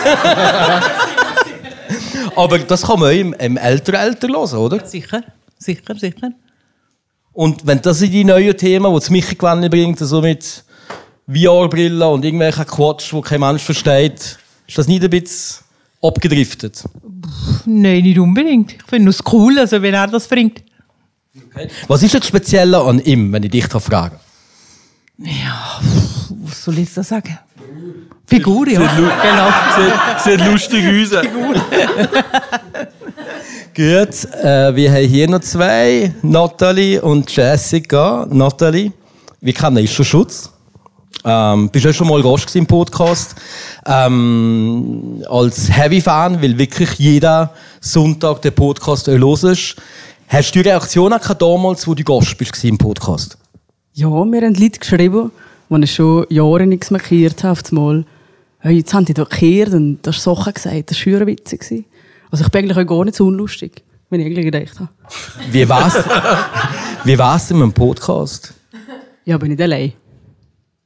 Aber 2.36 2.60
das 2.60 2.84
kann 2.84 3.00
man 3.00 3.12
im, 3.16 3.34
im 3.34 3.58
älter 3.58 4.00
Alter 4.00 4.28
hören, 4.28 4.58
oder? 4.58 4.86
sicher, 4.86 5.24
sicher, 5.58 5.96
sicher. 5.96 6.32
Und 7.34 7.66
wenn 7.66 7.82
das 7.82 8.00
sind 8.00 8.12
die 8.12 8.24
neuen 8.24 8.56
Themen, 8.56 8.92
die 8.94 9.00
das 9.00 9.10
Michi 9.10 9.36
Gewinn 9.36 9.70
bringt, 9.70 10.00
so 10.00 10.22
mit 10.22 10.64
VR-Brillen 11.28 12.02
und 12.02 12.26
irgendwelchen 12.26 12.66
Quatsch, 12.66 13.14
wo 13.14 13.22
kein 13.22 13.40
Mensch 13.40 13.64
versteht, 13.64 14.38
ist 14.68 14.78
das 14.78 14.88
nicht 14.88 15.04
ein 15.04 15.10
bisschen 15.10 15.64
abgedriftet? 16.02 16.84
Nein, 17.66 18.04
nicht 18.04 18.20
unbedingt. 18.20 18.74
Ich 18.74 18.84
finde 18.84 19.10
es 19.10 19.20
cool, 19.32 19.58
also 19.60 19.82
wenn 19.82 19.94
er 19.94 20.08
das 20.08 20.28
bringt. 20.28 20.64
Was 21.88 22.04
ist 22.04 22.14
das 22.14 22.28
Spezielle 22.28 22.80
an 22.80 23.00
ihm, 23.00 23.32
wenn 23.32 23.44
ich 23.44 23.52
dich 23.52 23.66
fragen 23.66 23.90
kann? 23.90 24.20
Ja, 25.20 25.82
was 26.46 26.64
soll 26.64 26.76
ich 26.76 26.82
jetzt 26.82 26.98
da 26.98 27.04
sagen? 27.04 27.40
Figur, 28.28 28.68
ja. 28.68 28.80
Genau. 29.24 29.50
Sieht, 29.76 30.40
sieht 30.40 30.46
lustig 30.46 30.86
aus. 30.88 31.12
Gut, 33.76 34.34
äh, 34.44 34.76
wir 34.76 34.92
haben 34.92 35.08
hier 35.08 35.30
noch 35.30 35.40
zwei, 35.40 36.14
Nathalie 36.22 37.02
und 37.02 37.36
Jessica. 37.36 38.28
Nathalie, 38.30 38.92
wie 39.42 39.54
kennen 39.54 39.78
ist 39.84 39.94
schon 39.94 40.06
Schutz? 40.06 40.52
Ähm, 41.24 41.70
bist 41.70 41.86
du 41.86 41.94
schon 41.94 42.08
mal 42.08 42.22
Gast 42.22 42.56
im 42.56 42.68
Podcast? 42.68 43.36
Ähm, 43.86 45.24
als 45.30 45.70
Heavy-Fan, 45.72 46.42
weil 46.42 46.58
wirklich 46.58 46.92
jeder 46.94 47.52
Sonntag 47.82 48.42
den 48.44 48.54
Podcast 48.54 49.10
auch 49.10 49.14
hörst. 49.14 49.76
Hast 50.28 50.52
du 50.52 50.60
Reaktionen 50.60 51.20
gehabt 51.20 51.42
damals, 51.42 51.88
wo 51.88 51.96
du 51.96 52.04
Gast 52.04 52.38
bist 52.38 52.64
im 52.64 52.78
Podcast? 52.78 53.38
Ja, 53.98 54.10
mir 54.10 54.42
haben 54.44 54.54
Leute 54.54 54.78
geschrieben, 54.78 55.32
die 55.72 55.84
ich 55.84 55.96
schon 55.96 56.28
Jahre 56.30 56.68
nichts 56.68 56.92
mehr 56.92 57.02
gekehrt 57.02 57.44
habe, 57.44 57.54
auf 57.54 57.64
das 57.64 57.72
Mal. 57.72 58.06
Hey, 58.60 58.78
jetzt 58.78 58.94
haben 58.94 59.06
die 59.06 59.16
da 59.16 59.24
gekehrt 59.24 59.74
und 59.74 60.04
du 60.04 60.12
hast 60.12 60.22
Sachen 60.22 60.54
gesagt, 60.54 60.92
das 60.92 60.98
war 60.98 61.02
schwer 61.02 61.26
witzig. 61.26 61.84
Also 62.30 62.44
ich 62.44 62.52
bin 62.52 62.66
eigentlich 62.66 62.78
auch 62.78 62.88
gar 62.88 63.06
nicht 63.06 63.18
so 63.18 63.26
unlustig, 63.26 63.82
wenn 64.12 64.20
ich 64.20 64.28
eigentlich 64.28 64.46
gedacht 64.46 64.80
habe. 64.80 64.90
Wie 65.50 65.68
war's? 65.68 65.96
wie 67.06 67.18
war's 67.18 67.50
mit 67.50 67.60
dem 67.64 67.74
Podcast? 67.74 68.54
Ja, 69.26 69.36
bin 69.40 69.54
ich 69.54 69.62
allein. 69.64 69.94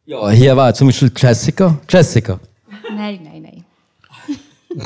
Ja, 0.06 0.30
hier 0.30 0.56
war 0.56 0.74
zum 0.74 0.88
Beispiel 0.88 1.12
Jessica. 1.14 1.78
Jessica. 1.90 2.40
Nein, 2.96 3.20
nein, 3.26 3.42
nein. 3.42 4.86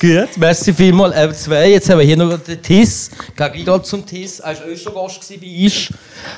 Gut, 0.00 0.36
merci 0.36 0.72
vielmals. 0.72 1.16
Eben 1.16 1.34
zwei. 1.34 1.70
Jetzt 1.70 1.88
haben 1.90 1.98
wir 1.98 2.06
hier 2.06 2.16
noch 2.16 2.38
den 2.38 2.62
Tiss. 2.62 3.10
Geh 3.36 3.62
gerade 3.64 3.82
zum 3.82 4.04
Tiss. 4.06 4.40
Er 4.40 4.56
war 4.56 4.96
auch 4.96 5.10
schon 5.10 5.20
Gast 5.20 5.40
bei 5.40 5.64
uns. 5.64 5.92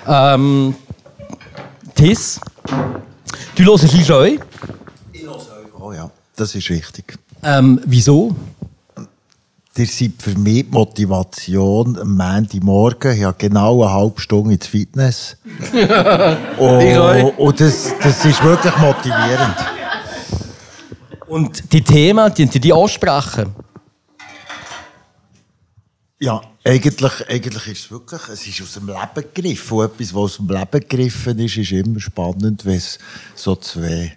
Ähm, 0.06 0.74
Tiss. 1.94 2.40
Du 3.54 3.64
hörst 3.64 3.84
uns 3.84 4.10
auch? 4.10 4.26
Oh 5.80 5.92
ja, 5.92 6.10
das 6.36 6.54
ist 6.54 6.70
richtig. 6.70 7.18
Ähm, 7.42 7.80
wieso? 7.84 8.34
Ihr 9.74 9.86
seid 9.86 10.12
für 10.18 10.38
mich 10.38 10.66
die 10.66 10.70
Motivation 10.70 11.98
am 11.98 12.14
Montagmorgen. 12.16 13.16
Ich 13.16 13.24
habe 13.24 13.36
genau 13.38 13.82
eine 13.82 13.92
halbe 13.92 14.20
Stunde 14.20 14.54
ins 14.54 14.66
Fitness. 14.66 15.36
Ich 15.72 15.88
und 16.58 16.98
auch. 16.98 17.38
und 17.38 17.60
das, 17.60 17.94
das 18.02 18.24
ist 18.24 18.44
wirklich 18.44 18.76
motivierend. 18.76 19.56
Und 21.32 21.72
die 21.72 21.80
Themen, 21.80 22.30
die, 22.34 22.44
die, 22.44 22.60
die 22.60 22.74
ansprechen. 22.74 23.54
Ja, 26.20 26.42
eigentlich, 26.62 27.26
eigentlich 27.26 27.66
ist 27.68 27.84
es 27.86 27.90
wirklich, 27.90 28.20
es 28.28 28.46
ist 28.46 28.60
aus 28.60 28.74
dem 28.74 28.88
Leben 28.88 29.32
gegriffen. 29.32 29.78
Und 29.78 29.84
etwas, 29.86 30.12
was 30.12 30.20
aus 30.20 30.36
dem 30.36 30.48
Leben 30.50 30.66
gegriffen 30.70 31.38
ist, 31.38 31.56
ist 31.56 31.72
immer 31.72 31.98
spannend, 32.00 32.66
wenn 32.66 32.76
es 32.76 32.98
so 33.34 33.56
zwei 33.56 34.12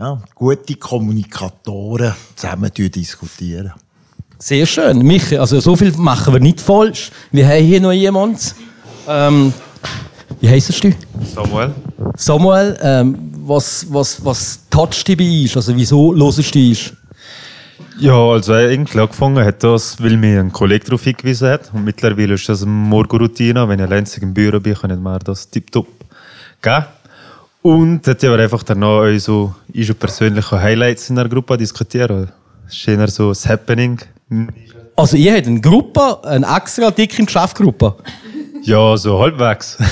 ja, 0.00 0.20
gute 0.34 0.74
Kommunikatoren 0.74 2.12
zusammen 2.34 2.72
diskutieren. 2.74 3.72
Sehr 4.40 4.66
schön. 4.66 4.98
Michi, 4.98 5.38
also 5.38 5.60
so 5.60 5.76
viel 5.76 5.92
machen 5.92 6.32
wir 6.32 6.40
nicht 6.40 6.60
falsch. 6.60 7.12
Wir 7.30 7.46
haben 7.46 7.64
hier 7.64 7.80
noch 7.80 7.92
jemanden. 7.92 8.40
Ähm, 9.06 9.54
wie 10.40 10.48
heisst 10.48 10.82
du? 10.82 10.92
Samuel. 11.32 11.72
Samuel, 12.16 12.76
ähm, 12.82 13.32
was, 13.46 13.86
was, 13.90 14.24
was 14.24 14.67
toucht 14.78 15.08
dich 15.08 15.16
bei 15.16 15.42
uns? 15.42 15.56
Also 15.56 15.74
wieso 15.74 16.14
hörst 16.14 16.54
du 16.54 16.68
uns? 16.68 16.92
Ja, 17.98 18.14
also 18.14 18.52
eigentlich 18.52 19.00
angefangen 19.00 19.44
hat 19.44 19.64
das, 19.64 20.00
weil 20.00 20.16
mir 20.16 20.38
ein 20.38 20.52
Kollege 20.52 20.84
darauf 20.84 21.02
hingewiesen 21.02 21.48
hat. 21.48 21.72
Und 21.72 21.84
mittlerweile 21.84 22.34
ist 22.34 22.48
das 22.48 22.62
eine 22.62 22.70
Morgenroutine. 22.70 23.68
Wenn 23.68 23.80
ich 23.80 23.86
allein 23.86 24.06
im 24.20 24.34
Büro 24.34 24.60
bin, 24.60 24.74
kann 24.74 24.90
ich 24.90 24.98
mir 24.98 25.18
das 25.18 25.50
tiptop 25.50 25.88
geben. 26.62 26.84
Und 27.62 28.06
hat 28.06 28.22
aber 28.22 28.38
einfach 28.38 28.62
danach 28.62 29.02
auch 29.02 29.18
so 29.18 29.54
ich 29.72 29.98
persönliche 29.98 30.60
Highlights 30.60 31.10
in 31.10 31.16
der 31.16 31.28
Gruppe 31.28 31.56
diskutieren. 31.56 32.28
Das 32.64 32.74
ist 32.74 32.86
eher 32.86 33.08
so 33.08 33.30
das 33.30 33.48
Happening. 33.48 33.98
Also 34.94 35.16
ihr 35.16 35.34
habt 35.34 35.48
eine 35.48 35.60
Gruppe, 35.60 36.22
eine 36.24 36.46
extra 36.56 36.92
dicke 36.92 37.24
Geschäftsgruppe. 37.24 37.96
Ja, 38.62 38.96
so 38.96 39.18
halbwegs. 39.20 39.76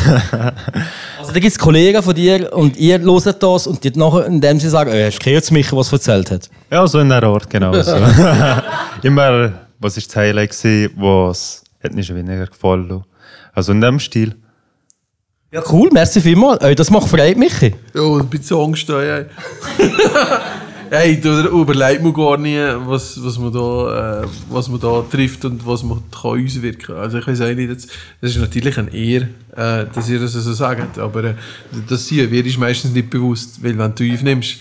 Also 1.19 1.35
da 1.35 1.41
gibt 1.41 1.51
es 1.51 1.59
Kollegen 1.59 2.01
von 2.05 2.15
dir 2.15 2.53
und 2.53 2.77
ihr 2.77 3.01
hört 3.01 3.43
das 3.43 3.67
und 3.67 3.83
die 3.83 3.91
nachher, 3.99 4.27
indem 4.27 4.61
sie 4.61 4.69
sagen, 4.69 4.93
äh, 4.93 5.07
hast 5.07 5.19
du 5.19 5.25
gehört, 5.25 5.51
Michi, 5.51 5.77
was 5.77 5.89
er 5.89 5.95
erzählt 5.95 6.31
hat? 6.31 6.49
Ja, 6.71 6.87
so 6.87 7.01
in 7.01 7.09
der 7.09 7.25
Art, 7.25 7.51
genau. 7.51 7.73
So. 7.83 7.97
Immer, 9.03 9.53
was 9.81 9.97
ist 9.97 10.07
das 10.07 10.17
Highlight 10.17 10.53
was 10.95 11.65
hat 11.83 11.95
mir 11.95 12.05
schon 12.05 12.15
weniger 12.15 12.47
gefallen. 12.47 13.03
Also 13.55 13.73
in 13.73 13.81
dem 13.81 13.99
Stil. 13.99 14.37
Ja, 15.51 15.63
cool, 15.73 15.89
merci 15.93 16.21
vielmals. 16.21 16.63
Äh, 16.63 16.77
das 16.77 16.91
macht 16.91 17.09
frei, 17.09 17.35
Michi. 17.35 17.75
Ja, 17.93 18.03
ein 18.03 18.29
bisschen 18.29 18.59
Angst 18.59 18.89
da, 18.89 19.03
ey. 19.03 19.27
Hey, 20.89 21.21
da 21.21 21.47
überlegt 21.47 22.03
man 22.03 22.15
gar 22.15 22.37
nicht, 22.39 22.57
was, 22.87 23.23
was, 23.23 23.39
man 23.39 23.53
da, 23.53 24.23
äh, 24.23 24.27
was 24.49 24.69
man 24.69 24.81
da 24.81 25.03
trifft 25.03 25.45
und 25.45 25.67
was 25.67 25.83
man 25.83 26.03
kann 26.11 26.45
auswirken 26.45 26.83
kann. 26.87 26.97
Also 26.97 27.19
ich 27.19 27.27
weiß 27.27 27.41
auch 27.41 27.55
nicht, 27.55 27.71
das, 27.71 27.89
das 28.21 28.31
ist 28.31 28.39
natürlich 28.39 28.79
eine 28.79 28.95
Ehre, 28.95 29.29
äh, 29.57 29.87
dass 29.93 30.09
ihr 30.09 30.21
das 30.21 30.33
so 30.33 30.53
sagt, 30.53 30.99
aber 30.99 31.25
äh, 31.25 31.35
das 31.89 32.07
sie 32.07 32.31
wird 32.31 32.47
ist 32.47 32.59
meistens 32.59 32.93
nicht 32.93 33.11
bewusst, 33.11 33.63
weil 33.65 33.77
wenn 33.77 33.95
du 33.95 34.13
aufnimmst, 34.13 34.59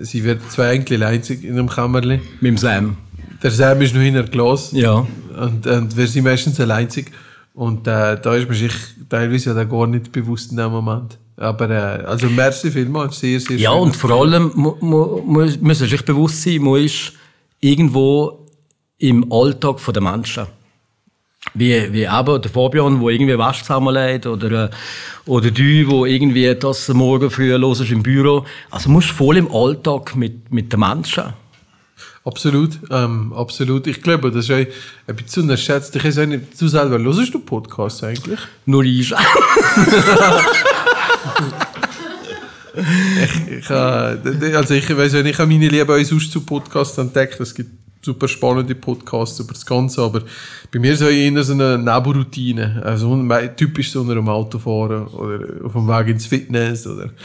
sie 0.00 0.22
wird 0.22 0.48
zwei 0.50 0.70
eigentlich 0.70 1.04
einzig 1.04 1.42
in 1.42 1.58
einem 1.58 1.68
Kämmerli. 1.68 2.20
Mit 2.40 2.50
dem 2.50 2.56
Sam. 2.56 2.96
Der 3.42 3.50
Sam 3.50 3.80
ist 3.82 3.94
noch 3.94 4.02
hinter 4.02 4.22
Glas. 4.22 4.70
Ja. 4.72 5.06
Und, 5.36 5.66
und 5.66 5.96
wir 5.96 6.06
sind 6.06 6.24
meistens 6.24 6.60
alleinzig. 6.60 7.10
Und 7.52 7.86
äh, 7.86 8.18
da 8.20 8.34
ist 8.34 8.48
man 8.48 8.56
sich 8.56 8.72
teilweise 9.08 9.54
ja 9.54 9.64
gar 9.64 9.86
nicht 9.86 10.12
bewusst 10.12 10.50
in 10.50 10.56
dem 10.56 10.70
Moment. 10.70 11.18
Aber 11.36 11.68
äh, 11.68 12.04
also 12.04 12.28
merci 12.28 12.70
vielmals, 12.70 13.18
sehr, 13.18 13.40
sehr 13.40 13.56
Ja, 13.56 13.72
und 13.72 13.96
vor 13.96 14.10
allem 14.10 14.52
mu, 14.54 14.74
mu, 14.80 15.20
mu, 15.24 15.44
muss 15.44 15.60
man 15.60 15.74
sich 15.74 16.04
bewusst 16.04 16.42
sein, 16.42 16.62
man 16.62 16.84
ist 16.84 17.12
irgendwo 17.60 18.46
im 18.98 19.32
Alltag 19.32 19.80
der 19.92 20.02
Menschen. 20.02 20.46
Wie, 21.52 21.92
wie 21.92 22.04
eben 22.04 22.42
der 22.42 22.50
Fabian, 22.50 23.00
der 23.00 23.08
irgendwie 23.10 23.38
Wäsche 23.38 23.62
zusammenlegt, 23.62 24.26
oder, 24.26 24.64
äh, 24.64 24.70
oder 25.26 25.50
du, 25.50 25.86
wo 25.88 26.06
irgendwie 26.06 26.54
das 26.54 26.88
morgen 26.88 27.30
früh 27.30 27.54
los 27.54 27.80
ist 27.80 27.90
im 27.90 28.02
Büro. 28.02 28.46
Also 28.70 28.88
musst 28.88 29.10
voll 29.10 29.36
im 29.36 29.52
Alltag 29.52 30.16
mit, 30.16 30.52
mit 30.52 30.72
den 30.72 30.80
Menschen. 30.80 31.24
Absolut, 32.24 32.78
ähm, 32.90 33.34
absolut. 33.34 33.86
Ich 33.86 34.00
glaube, 34.00 34.30
das 34.30 34.48
ist 34.48 34.50
ein 34.50 35.16
bisschen 35.16 35.42
unterschätzt. 35.42 35.94
Ich 35.94 36.04
weiß 36.04 36.16
nicht, 36.26 36.58
du 36.58 36.68
selber, 36.68 36.98
hörst 36.98 37.34
du 37.34 37.38
Podcasts 37.38 38.02
eigentlich? 38.02 38.40
Nur 38.64 38.84
ich. 38.84 39.12
ich, 42.76 43.58
ich, 43.58 43.70
also 43.70 44.74
ich 44.74 44.96
weiß 44.96 45.12
nicht, 45.14 45.26
ich 45.26 45.38
habe 45.38 45.50
meine 45.50 45.68
Liebe 45.68 45.94
auch 45.94 46.04
sonst 46.04 46.30
zu 46.30 46.40
Podcasts 46.40 46.98
entdeckt. 46.98 47.38
Es 47.40 47.54
gibt 47.54 47.70
super 48.04 48.28
spannende 48.28 48.74
Podcasts 48.74 49.40
über 49.40 49.52
das 49.52 49.64
Ganze, 49.64 50.02
aber 50.02 50.22
bei 50.72 50.78
mir 50.78 50.92
ist 50.92 51.00
es 51.00 51.10
eher 51.10 51.42
so 51.42 51.52
eine 51.54 51.78
Nebenroutine. 51.78 52.82
Also 52.84 53.16
typisch 53.56 53.92
so 53.92 54.02
unter 54.02 54.14
dem 54.14 54.28
Autofahren 54.28 55.06
oder 55.06 55.64
auf 55.64 55.72
dem 55.72 55.88
Weg 55.88 56.08
ins 56.08 56.26
Fitness 56.26 56.86
oder... 56.86 57.10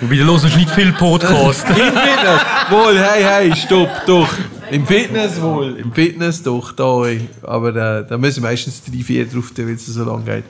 Wobei, 0.00 0.16
du 0.16 0.24
hörst 0.24 0.56
nicht 0.56 0.70
viel 0.70 0.92
Podcast. 0.92 1.68
Im 1.68 1.76
Fitness, 1.76 2.40
wohl, 2.68 2.98
hey, 2.98 3.22
hey, 3.22 3.56
stopp, 3.56 3.88
doch. 4.06 4.28
Im 4.70 4.86
Fitness 4.86 5.40
wohl, 5.40 5.76
im 5.76 5.92
Fitness 5.92 6.42
doch, 6.42 6.72
da. 6.72 7.04
ey. 7.04 7.28
Aber 7.42 7.68
äh, 7.68 8.04
da 8.06 8.18
müssen 8.18 8.42
meistens 8.42 8.82
drei, 8.82 9.04
vier 9.04 9.26
drauf, 9.26 9.52
weil 9.56 9.70
es 9.70 9.86
so 9.86 10.04
lang 10.04 10.24
geht. 10.24 10.44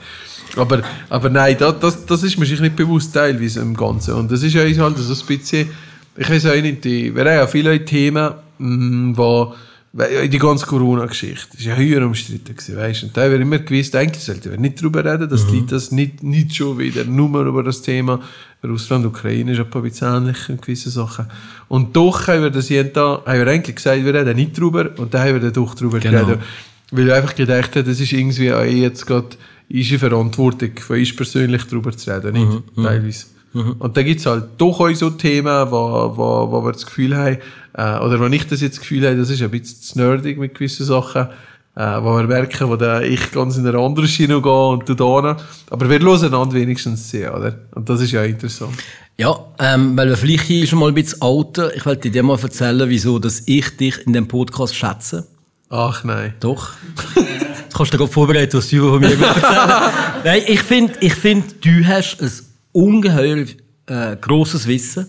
Aber, 0.57 0.83
aber 1.09 1.31
nein, 1.31 1.57
das, 1.59 1.79
das, 1.81 2.07
das 2.07 2.23
ist 2.23 2.39
mir 2.39 2.47
sich 2.47 2.61
nicht 2.61 2.77
bewusst 2.77 3.13
teilweise 3.15 3.61
im 3.61 3.75
Ganzen. 3.75 4.15
Und 4.15 4.31
das 4.31 4.43
ist 4.43 4.55
ja 4.55 4.63
halt 4.63 4.77
so 4.77 4.85
ein 4.85 5.27
bisschen, 5.27 5.69
ich 6.17 6.31
weiß 6.31 6.47
auch 6.47 6.55
nicht, 6.55 6.85
die, 6.85 7.15
wir 7.15 7.25
haben 7.25 7.35
ja 7.35 7.47
viele 7.47 7.85
Themen, 7.85 8.33
mh, 8.59 9.17
wo, 9.17 9.55
die 9.97 10.39
ganze 10.39 10.67
Corona-Geschichte 10.67 11.57
ist 11.57 11.67
ja 11.67 11.77
höher 11.77 12.05
umstritten 12.05 12.57
gewesen, 12.57 12.77
weißt 12.77 13.03
du? 13.03 13.07
Und 13.07 13.17
da 13.17 13.23
haben 13.23 13.31
wir 13.33 13.41
immer 13.41 13.59
gewusst, 13.61 13.95
eigentlich 13.95 14.25
sollten 14.25 14.51
wir 14.51 14.59
nicht 14.59 14.81
darüber 14.81 15.05
reden, 15.05 15.29
dass 15.29 15.47
die 15.47 15.57
Leute 15.61 15.67
das 15.75 15.93
nicht, 15.93 16.21
nicht 16.23 16.55
schon 16.57 16.79
wieder 16.81 17.05
nur 17.05 17.43
über 17.47 17.63
das 17.63 17.81
Thema 17.83 18.21
Russland, 18.65 19.07
Ukraine 19.07 19.53
ist 19.53 19.61
ein 19.61 19.83
bisschen 19.83 20.09
ähnlich 20.17 20.49
in 20.49 20.61
gewissen 20.61 20.91
Sachen. 20.91 21.27
Und 21.69 21.95
doch 21.95 22.27
haben 22.27 22.43
wir 22.43 22.51
das 22.51 22.71
jeden 22.71 22.93
Tag, 22.93 23.25
haben 23.25 23.39
wir 23.39 23.47
eigentlich 23.47 23.77
gesagt, 23.77 24.05
wir 24.05 24.15
reden 24.15 24.35
nicht 24.35 24.59
drüber, 24.59 24.91
und 24.97 25.15
dann 25.15 25.21
haben 25.23 25.35
wir 25.35 25.41
dann 25.41 25.53
doch 25.53 25.75
drüber 25.77 26.01
Genau. 26.01 26.25
geredet. 26.25 26.43
Weil 26.91 27.07
wir 27.07 27.15
einfach 27.17 27.35
gedacht 27.37 27.77
haben, 27.77 27.87
das 27.87 28.01
ist 28.01 28.13
irgendwie 28.13 28.53
auch 28.53 28.63
jetzt 28.65 29.07
gerade 29.07 29.29
unsere 29.73 29.99
Verantwortung, 29.99 30.71
von 30.79 30.99
uns 30.99 31.15
persönlich 31.15 31.65
darüber 31.65 31.97
zu 31.97 32.11
reden, 32.11 32.33
nicht? 32.33 32.49
Mhm, 32.49 32.63
mhm. 32.77 32.85
Teilweise. 32.85 33.27
Mhm. 33.53 33.77
Und 33.79 33.97
da 33.97 34.03
gibt 34.03 34.21
es 34.21 34.27
halt 34.27 34.45
doch 34.59 34.81
auch 34.81 34.95
so 34.95 35.11
Themen, 35.11 35.71
wo, 35.71 36.17
wo, 36.17 36.51
wo 36.51 36.65
wir 36.65 36.73
das 36.73 36.85
Gefühl 36.85 37.17
haben, 37.17 37.39
äh, 37.75 37.99
oder 38.05 38.21
wo 38.21 38.27
ich 38.27 38.47
das 38.47 38.61
jetzt 38.61 38.75
das 38.75 38.81
Gefühl 38.81 39.07
habe, 39.07 39.17
das 39.17 39.31
ist 39.31 39.43
ein 39.43 39.51
bisschen 39.51 39.81
zu 39.81 39.99
nerdig 39.99 40.39
mit 40.39 40.55
gewissen 40.55 40.85
Sachen, 40.85 41.29
äh, 41.77 42.03
wo 42.03 42.17
wir 42.17 42.25
merken, 42.25 42.69
wo 42.69 42.75
ich 43.01 43.33
ganz 43.33 43.57
in 43.57 43.67
eine 43.67 43.79
andere 43.79 44.09
Schiene 44.09 44.41
gehe 44.43 44.69
und 44.69 44.89
du 44.89 44.95
da. 44.95 45.37
Aber 45.71 45.89
wir 45.89 45.99
hören 45.99 46.25
einander 46.25 46.55
wenigstens 46.55 47.11
sehr, 47.11 47.37
oder? 47.37 47.55
Und 47.73 47.89
das 47.89 48.01
ist 48.01 48.13
ja 48.13 48.25
interessant. 48.25 48.75
Ja, 49.17 49.37
ähm, 49.61 49.97
weil 49.97 50.09
wir 50.09 50.17
vielleicht 50.17 50.45
hier 50.45 50.67
schon 50.67 50.81
mal 50.81 50.89
ein 50.89 50.95
bisschen 50.95 51.23
alter. 51.23 51.75
Ich 51.77 51.87
wollte 51.87 52.11
dir 52.11 52.23
mal 52.25 52.39
erzählen, 52.41 52.89
wieso 52.89 53.21
dass 53.21 53.45
ich 53.47 53.77
dich 53.77 54.05
in 54.07 54.13
dem 54.13 54.27
Podcast 54.27 54.75
schätze. 54.75 55.29
Ach 55.71 56.03
nein. 56.03 56.35
Doch. 56.41 56.73
Kannst 57.77 57.93
du 57.93 57.99
gerade 57.99 58.11
vorbereiten, 58.13 58.57
was 58.57 58.69
du 58.69 58.89
von 58.89 59.01
mir 59.01 59.17
Nein, 60.25 60.43
ich 60.47 60.61
finde, 60.61 60.95
ich 61.01 61.15
find, 61.15 61.65
du 61.65 61.85
hast 61.87 62.23
ein 62.23 62.31
ungeheuer 62.73 63.47
äh, 63.87 64.17
grosses 64.21 64.67
Wissen. 64.67 65.07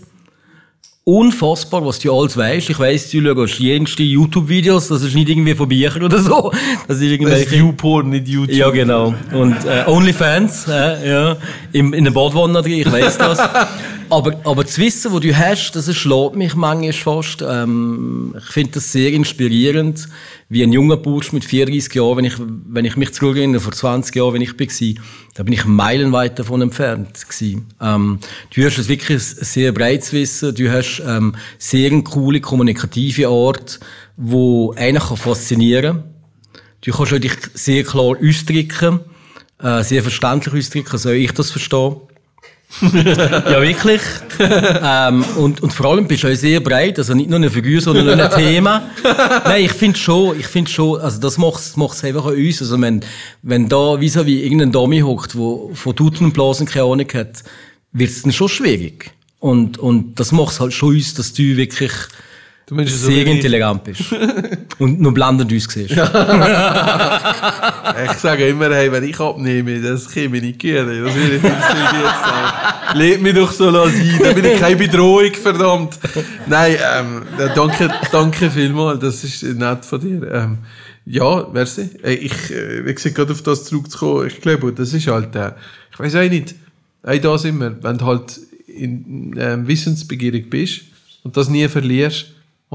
unfassbar, 1.03 1.85
was 1.85 1.99
du 1.99 2.11
alles 2.17 2.35
weißt. 2.35 2.71
Ich 2.71 2.79
weiss, 2.79 3.11
du 3.11 3.21
schaust 3.21 3.59
jenste 3.59 4.01
YouTube-Videos, 4.01 4.87
das 4.87 5.03
ist 5.03 5.13
nicht 5.13 5.29
irgendwie 5.29 5.53
von 5.53 5.69
Büchern 5.69 6.03
oder 6.03 6.17
so. 6.17 6.51
Das 6.51 6.61
ist 6.61 6.89
Das 6.89 7.01
irgendwelche... 7.01 7.43
ist 7.43 7.51
YouPorn, 7.53 8.09
nicht 8.09 8.27
YouTube. 8.27 8.55
Ja, 8.55 8.71
genau. 8.71 9.13
Und 9.31 9.55
äh, 9.65 9.83
OnlyFans, 9.85 10.67
äh, 10.67 11.09
ja. 11.09 11.37
Im, 11.71 11.93
in 11.93 12.03
der 12.05 12.11
Badwanne 12.11 12.67
ich 12.67 12.91
weiss 12.91 13.17
das. 13.17 13.37
aber, 14.09 14.39
aber 14.43 14.63
das 14.63 14.77
Wissen, 14.77 15.11
das 15.11 15.21
du 15.21 15.35
hast, 15.35 15.71
das 15.71 15.95
schlägt 15.95 16.35
mich 16.35 16.55
manchmal 16.55 16.93
fast. 16.93 17.41
Ähm, 17.41 18.35
ich 18.37 18.45
finde 18.45 18.71
das 18.73 18.91
sehr 18.91 19.11
inspirierend, 19.11 20.07
wie 20.49 20.63
ein 20.63 20.71
junger 20.71 20.97
Bursch 20.97 21.31
mit 21.33 21.45
34 21.45 21.93
Jahren, 21.93 22.17
wenn 22.17 22.25
ich, 22.25 22.33
wenn 22.37 22.85
ich 22.85 22.97
mich 22.97 23.13
zurückerinnere, 23.13 23.61
vor 23.61 23.71
20 23.73 24.15
Jahren, 24.15 24.33
wenn 24.33 24.41
ich 24.41 24.57
war, 24.57 25.01
da 25.33 25.43
bin 25.43 25.53
ich 25.53 25.65
meilenweit 25.65 26.39
davon 26.39 26.61
entfernt. 26.61 27.25
Ähm, 27.81 28.19
du 28.53 28.65
hast 28.65 28.87
wirklich 28.87 29.23
sehr 29.23 29.71
breites 29.71 30.13
Wissen, 30.13 30.55
du 30.55 30.71
hast 30.71 31.01
ähm, 31.05 31.35
sehr 31.57 31.91
eine 31.91 32.03
coole 32.03 32.41
kommunikative 32.41 33.27
Art, 33.27 33.79
wo 34.17 34.73
einen 34.73 35.01
faszinieren 35.01 35.95
kann. 35.95 36.03
Du 36.81 36.91
kannst 36.91 37.11
dich 37.23 37.33
sehr 37.55 37.83
klar 37.83 38.15
ausdrücken, 38.21 38.99
äh, 39.61 39.83
sehr 39.83 40.03
verständlich 40.03 40.53
ausdrücken, 40.53 40.97
so 40.97 41.09
ich 41.09 41.31
das 41.31 41.49
verstehe. 41.49 42.01
ja, 42.81 43.61
wirklich. 43.61 44.01
ähm, 44.39 45.23
und, 45.37 45.63
und 45.63 45.71
vor 45.71 45.91
allem 45.91 46.07
bist 46.07 46.23
du 46.23 46.27
auch 46.27 46.35
sehr 46.35 46.59
breit, 46.59 46.97
also 46.97 47.13
nicht 47.13 47.29
nur 47.29 47.37
eine 47.37 47.49
Figur, 47.49 47.79
sondern 47.79 48.19
ein 48.19 48.31
Thema. 48.31 48.89
Nein, 49.45 49.65
ich 49.65 49.71
finde 49.71 49.97
schon, 49.97 50.37
ich 50.39 50.47
finde 50.47 50.69
schon, 50.69 50.99
also 50.99 51.19
das 51.19 51.37
macht 51.37 51.61
es 51.61 52.03
einfach 52.03 52.25
an 52.25 52.35
uns. 52.35 52.61
Also 52.61 52.79
wenn, 52.81 53.01
wenn 53.43 53.69
da 53.69 53.99
wie 54.01 54.09
so 54.09 54.25
wie 54.25 54.43
irgendein 54.43 54.71
Dummy 54.71 54.99
hockt, 55.01 55.37
wo 55.37 55.71
von 55.73 55.95
Tuten 55.95 56.25
und 56.25 56.33
Blasen 56.33 56.65
keine 56.65 56.85
Ahnung 56.85 57.07
hat, 57.13 57.43
wird 57.93 58.09
es 58.09 58.23
dann 58.23 58.33
schon 58.33 58.49
schwierig. 58.49 59.11
Und, 59.39 59.77
und 59.77 60.19
das 60.19 60.31
macht 60.31 60.53
es 60.53 60.59
halt 60.59 60.73
schon 60.73 60.89
uns, 60.89 61.13
dass 61.13 61.33
du 61.33 61.55
wirklich 61.55 61.91
Du 62.67 62.73
meinst 62.73 62.99
so 62.99 63.07
sehr 63.11 63.25
ich. 63.27 63.31
intelligent 63.31 63.83
bist. 63.83 64.01
und 64.79 64.99
nur 64.99 65.13
blendend 65.13 65.51
uns 65.51 65.67
siehst. 65.71 65.91
ich 65.91 65.97
sage 68.17 68.47
immer, 68.47 68.73
hey, 68.73 68.91
wenn 68.91 69.03
ich 69.03 69.19
abnehme, 69.19 69.79
das 69.79 70.09
kann 70.11 70.31
mich 70.31 70.41
nicht 70.41 70.57
gehen. 70.57 70.87
Das 70.87 71.15
will 71.15 71.35
ich 71.35 71.43
nicht 71.43 71.53
sein. 71.53 72.95
Lebt 72.95 73.21
mich 73.21 73.35
doch 73.35 73.51
so 73.51 73.71
sein, 73.71 74.19
da 74.23 74.33
bin 74.33 74.45
ich 74.45 74.59
keine 74.59 74.75
Bedrohung, 74.77 75.31
verdammt. 75.33 75.99
Nein, 76.47 76.75
ähm, 76.97 77.21
danke, 77.53 77.93
danke 78.11 78.49
vielmals, 78.49 78.99
das 78.99 79.23
ist 79.23 79.43
nett 79.43 79.85
von 79.85 80.01
dir. 80.01 80.31
Ähm, 80.31 80.57
ja, 81.05 81.47
merci. 81.53 81.89
Äh, 82.03 82.13
Ich, 82.15 82.49
äh, 82.51 82.83
wie 82.85 82.93
gesagt, 82.95 83.13
gerade 83.15 83.31
auf 83.33 83.43
das 83.43 83.65
zurückzukommen, 83.65 84.25
ich 84.27 84.41
glaube, 84.41 84.73
das 84.73 84.91
ist 84.91 85.05
halt, 85.07 85.35
äh, 85.35 85.51
ich 85.91 85.99
weiß 85.99 86.15
auch 86.15 86.27
nicht, 86.29 86.55
auch 87.03 87.17
da 87.17 87.37
sind 87.37 87.59
wir, 87.59 87.77
wenn 87.83 87.97
du 87.99 88.05
halt 88.05 88.39
in, 88.67 89.35
ähm, 89.37 89.67
wissensbegierig 89.67 90.49
bist 90.49 90.81
und 91.23 91.37
das 91.37 91.47
nie 91.49 91.67
verlierst, 91.67 92.25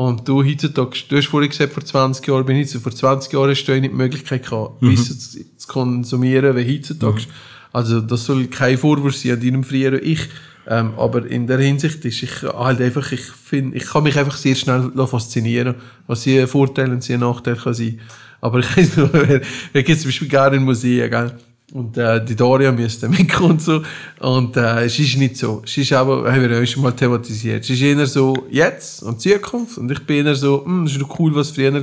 und 0.01 0.27
du 0.27 0.43
heutzutage, 0.43 0.97
du 1.11 1.17
hast 1.19 1.27
vorhin 1.27 1.51
gesagt, 1.51 1.75
vor 1.75 1.85
20 1.85 2.27
Jahren 2.27 2.47
bin 2.47 2.57
ich 2.57 2.71
vor 2.71 2.91
20 2.91 3.31
Jahren 3.35 3.51
hast 3.51 3.65
du 3.65 3.73
nicht 3.79 3.93
die 3.93 3.97
Möglichkeit 3.97 4.49
gehabt, 4.49 4.81
Mhm. 4.81 4.93
Wissen 4.93 5.19
zu, 5.19 5.39
zu 5.59 5.69
konsumieren 5.69 6.57
wie 6.57 6.75
heutzutage. 6.75 7.23
Also 7.71 8.01
das 8.01 8.25
soll 8.25 8.47
kein 8.47 8.79
Vorwurf 8.79 9.15
sein 9.15 9.33
an 9.33 9.41
deinem 9.41 9.63
früheren 9.63 10.01
Ich. 10.03 10.21
Ähm, 10.67 10.93
aber 10.97 11.27
in 11.27 11.47
der 11.47 11.59
Hinsicht 11.59 12.03
ist 12.07 12.23
ich 12.23 12.43
halt 12.43 12.81
einfach, 12.81 13.13
ich 13.13 13.21
finde, 13.21 13.77
ich 13.77 13.85
kann 13.85 14.05
mich 14.05 14.19
einfach 14.19 14.39
sehr 14.39 14.55
schnell 14.55 14.91
faszinieren, 15.07 15.75
was 16.07 16.23
sie 16.23 16.47
Vorteile 16.47 16.93
und 16.93 17.03
sie 17.03 17.19
Nachteile 17.19 17.57
kann 17.57 17.75
sein. 17.75 18.01
Aber 18.41 18.61
ich 18.61 18.77
weiß 18.77 18.97
noch, 18.97 19.13
wir 19.13 19.43
wir 19.73 19.83
gehen 19.83 19.99
zum 19.99 20.09
Beispiel 20.09 20.29
gerne 20.29 20.57
in 20.57 20.65
Museen, 20.65 21.11
gell? 21.11 21.33
Und 21.73 21.97
äh, 21.97 22.25
die 22.25 22.35
Daria 22.35 22.73
müsste 22.73 23.09
mitkommen 23.09 23.53
und 23.53 23.63
so. 23.63 23.83
Und 24.19 24.57
äh, 24.57 24.85
es 24.85 24.99
ist 24.99 25.17
nicht 25.17 25.37
so. 25.37 25.63
Es 25.65 25.77
ist 25.77 25.93
aber, 25.93 26.31
haben 26.31 26.43
wir 26.43 26.51
ja 26.51 26.67
schon 26.67 26.83
mal 26.83 26.93
thematisiert. 26.93 27.65
Es 27.65 27.71
ist 27.71 27.81
eher 27.81 28.07
so 28.07 28.47
jetzt 28.51 29.03
und 29.03 29.21
Zukunft. 29.21 29.79
Und 29.79 29.91
ich 29.91 30.05
bin 30.05 30.27
eher 30.27 30.35
so, 30.35 30.65
hm, 30.65 30.85
das 30.85 30.95
ist 30.95 31.03
doch 31.03 31.19
cool, 31.19 31.35
was 31.35 31.51
früher 31.51 31.73
war. 31.73 31.83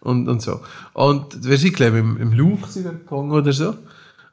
Und, 0.00 0.28
und 0.28 0.42
so. 0.42 0.60
Und 0.92 1.44
wir 1.44 1.56
sind, 1.56 1.74
glaube 1.74 1.98
im, 1.98 2.16
im 2.18 2.32
Louvre 2.32 2.68
gegangen 2.72 3.32
oder 3.32 3.52
so. 3.52 3.74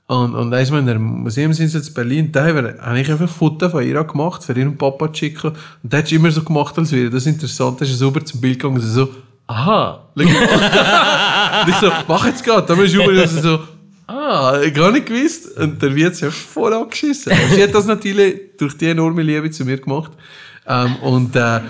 Und, 0.07 0.35
und 0.35 0.53
eins 0.53 0.69
mal 0.69 0.79
in 0.79 0.85
der 0.85 0.99
Museumsinsel 0.99 1.81
in 1.81 1.93
Berlin, 1.93 2.31
da 2.31 2.45
habe 2.45 2.99
ich 2.99 3.09
einfach 3.11 3.27
Fotos 3.27 3.71
von 3.71 3.83
ihr 3.83 4.03
gemacht, 4.03 4.43
für 4.43 4.53
ihren 4.53 4.77
Papa 4.77 5.11
zu 5.11 5.19
schicken. 5.19 5.53
Und 5.81 5.91
der 5.91 5.99
hat 5.99 6.11
immer 6.11 6.29
so 6.29 6.43
gemacht, 6.43 6.77
als 6.77 6.91
wäre 6.91 7.09
das 7.09 7.25
interessant. 7.25 7.81
Da 7.81 7.85
ist 7.85 7.99
er 7.99 8.07
über 8.07 8.23
zum 8.23 8.39
Bild 8.39 8.59
gegangen 8.59 8.75
und 8.75 8.81
so, 8.81 9.09
aha, 9.47 10.03
schau 10.15 10.23
mal. 10.23 11.61
und 11.63 11.69
ich 11.69 11.75
so, 11.77 11.91
mach 12.07 12.25
jetzt 12.27 12.43
gerade. 12.43 12.67
Da 12.67 12.79
ist 12.79 12.93
er 12.93 13.27
so, 13.27 13.59
ah, 14.07 14.59
gar 14.73 14.91
nicht 14.91 15.05
gewusst. 15.05 15.57
Und 15.57 15.81
der 15.81 15.95
wird 15.95 16.15
sich 16.15 16.33
voll 16.33 16.73
angeschissen. 16.73 17.33
Sie 17.53 17.63
hat 17.63 17.73
das 17.73 17.85
natürlich 17.85 18.57
durch 18.57 18.77
die 18.77 18.87
enorme 18.87 19.21
Liebe 19.21 19.49
zu 19.51 19.65
mir 19.65 19.77
gemacht. 19.77 20.11
Ähm, 20.67 20.95
und, 20.97 21.35
äh, 21.35 21.61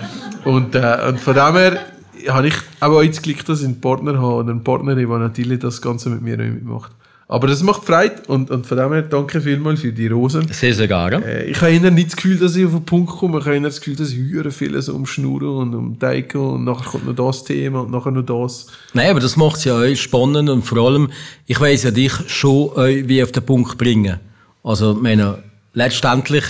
und, 0.44 0.74
äh, 0.74 1.08
und 1.08 1.20
von 1.20 1.34
dem 1.34 1.54
her 1.54 1.80
habe 2.28 2.48
ich 2.48 2.54
aber 2.80 2.96
auch 2.96 3.02
jetzt 3.02 3.22
Glück, 3.22 3.44
dass 3.44 3.60
ich 3.60 3.66
einen 3.66 3.80
Partner 3.80 4.20
habe 4.20 4.36
und 4.36 4.50
eine 4.50 4.60
Partnerin, 4.60 5.06
die 5.08 5.18
natürlich 5.18 5.58
das 5.60 5.80
Ganze 5.82 6.08
mit 6.08 6.22
mir 6.22 6.36
mitmacht. 6.36 6.92
Aber 7.28 7.48
das 7.48 7.60
macht 7.64 7.84
Freude 7.84 8.22
und, 8.28 8.52
und 8.52 8.66
von 8.66 8.78
dem 8.78 8.92
her 8.92 9.02
danke 9.02 9.40
vielmals 9.40 9.80
für 9.80 9.92
die 9.92 10.06
Rosen. 10.06 10.46
Sehr, 10.52 10.72
sehr 10.74 10.86
gerne. 10.86 11.24
Äh, 11.24 11.50
ich 11.50 11.60
habe 11.60 11.72
eher 11.72 11.90
nicht 11.90 12.08
das 12.08 12.16
Gefühl, 12.16 12.38
dass 12.38 12.54
ich 12.54 12.64
auf 12.64 12.70
den 12.70 12.84
Punkt 12.84 13.10
komme. 13.10 13.40
Ich 13.40 13.44
habe 13.46 13.56
eher 13.56 13.62
das 13.62 13.80
Gefühl, 13.80 13.96
dass 13.96 14.12
ich 14.12 14.18
höre 14.18 14.94
um 14.94 15.06
Schnurren 15.06 15.48
und 15.48 15.74
um 15.74 15.98
Teiko 15.98 16.54
und 16.54 16.64
nachher 16.64 16.90
kommt 16.90 17.06
noch 17.06 17.14
das 17.14 17.42
Thema 17.42 17.80
und 17.80 17.90
nachher 17.90 18.12
noch 18.12 18.22
das. 18.22 18.68
Nein, 18.94 19.10
aber 19.10 19.18
das 19.18 19.36
macht 19.36 19.56
es 19.56 19.64
ja 19.64 19.76
auch 19.76 19.94
spannend 19.96 20.48
und 20.48 20.62
vor 20.62 20.78
allem, 20.86 21.10
ich 21.46 21.60
weiss 21.60 21.82
ja 21.82 21.90
dich 21.90 22.12
schon 22.28 22.70
äh, 22.76 23.08
wie 23.08 23.20
auf 23.22 23.32
den 23.32 23.44
Punkt 23.44 23.76
bringen. 23.76 24.20
Also, 24.62 24.94
meine, 24.94 25.42
letztendlich 25.74 26.44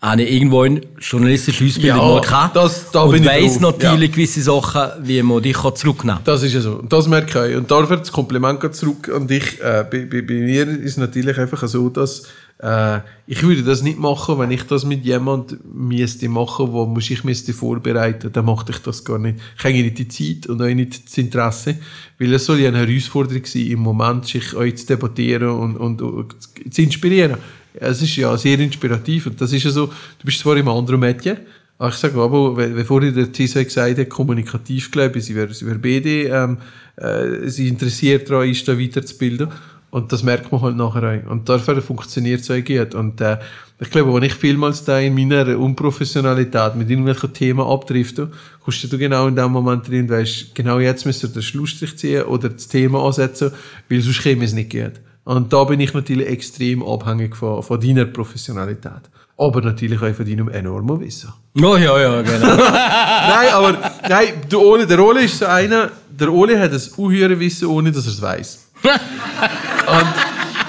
habe 0.00 0.22
ich 0.22 0.32
irgendwo 0.32 0.60
eine 0.62 0.80
journalistische 1.00 1.64
Ausbildung 1.64 2.22
Ja, 2.22 2.50
das- 2.54 2.90
da 2.92 3.02
und 3.02 3.12
bin 3.12 3.24
weiss 3.24 3.58
natürlich 3.58 4.10
Ja. 4.10 4.14
gewisse 4.14 4.42
Sachen, 4.42 4.82
wie 5.02 5.20
man 5.22 5.42
dich 5.42 5.56
zurücknehmen 5.56 6.16
kann. 6.18 6.24
Das 6.24 6.42
ist 6.44 6.52
ja 6.54 6.60
so. 6.60 6.74
Und 6.74 6.92
das 6.92 7.08
merke 7.08 7.48
ich. 7.50 7.56
Und 7.56 7.68
dafür 7.70 7.96
das 7.96 8.12
Kompliment 8.12 8.74
zurück 8.74 9.10
an 9.14 9.26
dich. 9.26 9.60
Äh, 9.60 9.84
bei, 9.90 10.04
bei, 10.06 10.22
bei 10.22 10.34
mir 10.34 10.68
ist 10.68 10.92
es 10.92 10.96
natürlich 10.98 11.36
einfach 11.36 11.66
so, 11.66 11.88
dass 11.88 12.24
äh, 12.60 12.98
ich 13.26 13.42
würde 13.42 13.62
das 13.62 13.82
nicht 13.82 13.98
machen, 13.98 14.38
wenn 14.38 14.50
ich 14.52 14.64
das 14.64 14.84
mit 14.84 15.04
jemand 15.04 15.56
müsste 15.72 16.28
machen, 16.28 16.72
wo 16.72 16.86
muss 16.86 17.08
ich 17.10 17.22
müsste 17.24 17.52
vorbereiten, 17.52 18.30
dann 18.32 18.44
machte 18.44 18.72
ich 18.72 18.78
das 18.78 19.04
gar 19.04 19.18
nicht. 19.18 19.38
Ich 19.56 19.64
habe 19.64 19.74
nicht 19.74 19.98
die 19.98 20.08
Zeit 20.08 20.48
und 20.48 20.60
auch 20.62 20.66
nicht 20.66 21.06
das 21.06 21.18
Interesse, 21.18 21.76
weil 22.18 22.32
es 22.34 22.44
soll 22.46 22.58
ja 22.60 22.68
eine 22.68 22.84
Herausforderung 22.86 23.44
sein, 23.46 23.66
im 23.66 23.78
Moment 23.80 24.26
sich 24.26 24.54
euch 24.54 24.76
zu 24.76 24.86
debattieren 24.86 25.50
und, 25.50 25.76
und, 25.76 26.02
und 26.02 26.34
zu 26.70 26.82
inspirieren. 26.82 27.36
Es 27.80 28.02
ist 28.02 28.16
ja 28.16 28.36
sehr 28.36 28.58
inspirativ 28.58 29.26
und 29.26 29.40
das 29.40 29.52
ist 29.52 29.64
ja 29.64 29.70
so, 29.70 29.86
du 29.86 30.24
bist 30.24 30.40
zwar 30.40 30.56
im 30.56 30.68
anderen 30.68 31.00
Medien, 31.00 31.38
aber 31.78 31.90
ich 31.90 31.94
sage 31.94 32.20
aber, 32.20 32.56
wenn 32.56 32.84
vorhin 32.84 33.14
der 33.14 33.30
Tisa 33.30 33.62
gesagt 33.62 33.98
hat, 33.98 34.08
kommunikativ, 34.08 34.90
glaube 34.90 35.18
ich, 35.18 35.26
sie 35.26 35.36
wäre, 35.36 35.54
sie 35.54 35.64
wäre 35.64 35.78
BD, 35.78 36.26
ähm, 36.26 36.58
äh, 36.96 37.48
sie 37.48 37.68
interessiert 37.68 38.28
daran 38.28 38.48
ist, 38.48 38.66
da 38.66 38.78
weiterzubilden. 38.78 39.48
Und 39.90 40.12
das 40.12 40.22
merkt 40.22 40.52
man 40.52 40.60
halt 40.60 40.76
nachher 40.76 41.02
auch. 41.02 41.30
Und 41.30 41.48
dafür 41.48 41.80
funktioniert 41.80 42.40
es 42.40 42.50
auch 42.50 42.62
gut. 42.62 42.94
Und 42.94 43.20
äh, 43.20 43.38
ich 43.80 43.90
glaube, 43.90 44.12
wenn 44.12 44.24
ich 44.24 44.34
vielmals 44.34 44.84
da 44.84 44.98
in 44.98 45.14
meiner 45.14 45.56
Unprofessionalität 45.58 46.74
mit 46.74 46.90
irgendwelchen 46.90 47.32
Themen 47.32 47.60
abdrifte, 47.60 48.30
kommst 48.60 48.92
du 48.92 48.98
genau 48.98 49.28
in 49.28 49.36
dem 49.36 49.52
Moment 49.52 49.88
drin, 49.88 50.10
weißt, 50.10 50.54
genau 50.54 50.80
jetzt 50.80 51.06
müsst 51.06 51.22
ihr 51.22 51.28
den 51.28 51.42
Schlussstrich 51.42 51.96
ziehen 51.96 52.24
oder 52.24 52.50
das 52.50 52.68
Thema 52.68 53.06
ansetzen, 53.06 53.52
weil 53.88 54.00
sonst 54.00 54.22
käme 54.22 54.44
es 54.44 54.52
nicht 54.52 54.70
gut. 54.70 54.92
Und 55.28 55.52
da 55.52 55.62
bin 55.64 55.78
ich 55.78 55.92
natürlich 55.92 56.26
extrem 56.26 56.82
abhängig 56.82 57.36
von, 57.36 57.62
von 57.62 57.78
deiner 57.78 58.06
Professionalität. 58.06 59.10
Aber 59.36 59.60
natürlich 59.60 60.00
auch 60.00 60.14
von 60.14 60.24
deinem 60.24 60.48
enormen 60.48 61.00
Wissen. 61.00 61.30
Oh, 61.54 61.76
ja, 61.76 62.00
ja, 62.00 62.22
genau. 62.22 62.46
nein, 62.56 63.48
aber 63.52 63.92
nein, 64.08 64.28
der 64.50 64.58
Ole, 64.58 64.86
der 64.86 64.98
Ole 64.98 65.24
ist 65.24 65.38
so 65.38 65.44
einer, 65.44 65.90
der 66.08 66.32
Ole 66.32 66.58
hat 66.58 66.72
ein 66.72 66.80
unhöhere 66.96 67.38
Wissen, 67.38 67.68
ohne 67.68 67.92
dass 67.92 68.06
er 68.06 68.12
es 68.12 68.22
weiß. 68.22 68.68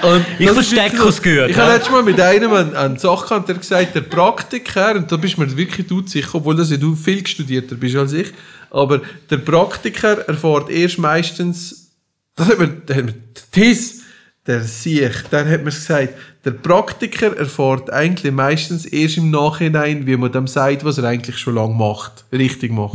und, 0.02 0.26
Ich 0.38 0.46
das 0.46 0.56
verstecke 0.56 1.08
es 1.08 1.22
gut, 1.22 1.32
Ich 1.48 1.56
ja. 1.56 1.62
habe 1.62 1.72
letztes 1.72 1.90
Mal 1.90 2.02
mit 2.02 2.20
einem 2.20 2.52
an, 2.52 2.76
an 2.76 2.98
Sachen 2.98 3.42
der 3.46 3.54
gesagt, 3.54 3.94
der 3.94 4.02
Praktiker, 4.02 4.94
und 4.94 5.10
da 5.10 5.16
bist 5.16 5.38
du 5.38 5.40
mir 5.40 5.56
wirklich 5.56 5.86
du 5.86 6.06
sicher, 6.06 6.34
obwohl 6.34 6.56
das 6.56 6.70
ja 6.70 6.76
du 6.76 6.94
viel 6.94 7.26
studierter 7.26 7.76
bist 7.76 7.96
als 7.96 8.12
ich, 8.12 8.30
aber 8.70 9.00
der 9.30 9.38
Praktiker 9.38 10.28
erfährt 10.28 10.68
erst 10.68 10.98
meistens, 10.98 11.92
das 12.36 12.48
hat 12.48 12.58
mir, 12.58 12.68
der 12.68 12.96
hat 12.96 13.04
mir 13.06 13.14
Tis, 13.52 13.99
der 14.50 14.64
Siech, 14.64 15.22
der 15.30 15.48
hat 15.48 15.62
mir 15.62 15.70
gesagt, 15.70 16.14
der 16.44 16.50
Praktiker 16.50 17.36
erfährt 17.36 17.92
eigentlich 17.92 18.32
meistens 18.32 18.84
erst 18.84 19.18
im 19.18 19.30
Nachhinein, 19.30 20.06
wie 20.08 20.16
man 20.16 20.32
dem 20.32 20.48
sagt, 20.48 20.84
was 20.84 20.98
er 20.98 21.04
eigentlich 21.04 21.38
schon 21.38 21.54
lange 21.54 21.74
macht, 21.74 22.24
richtig 22.32 22.72
macht. 22.72 22.94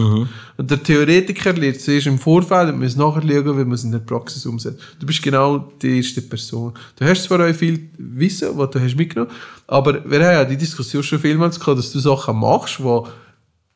Und 0.57 0.69
der 0.69 0.83
Theoretiker 0.83 1.53
lernt 1.53 1.77
es 1.77 1.87
erst 1.87 2.07
im 2.07 2.19
Vorfeld 2.19 2.73
und 2.73 2.79
muss 2.79 2.97
nachher 2.97 3.21
schauen, 3.21 3.57
wie 3.57 3.63
man 3.63 3.71
es 3.71 3.85
in 3.85 3.93
der 3.93 3.99
Praxis 3.99 4.45
umsetzt. 4.45 4.81
Du 4.99 5.05
bist 5.05 5.23
genau 5.23 5.59
die 5.81 5.97
erste 5.97 6.21
Person. 6.21 6.73
Du 6.97 7.05
hast 7.05 7.23
zwar 7.23 7.47
auch 7.47 7.55
viel 7.55 7.87
Wissen, 7.97 8.49
was 8.57 8.71
du 8.71 8.81
hast 8.81 8.97
mitgenommen, 8.97 9.31
aber 9.67 10.03
wir 10.09 10.25
haben 10.25 10.33
ja 10.33 10.43
die 10.43 10.57
Diskussion 10.57 11.03
schon 11.03 11.19
vielmals 11.19 11.57
gehabt, 11.57 11.77
dass 11.77 11.91
du 11.93 11.99
Sachen 11.99 12.37
machst, 12.37 12.79
die 12.79 13.01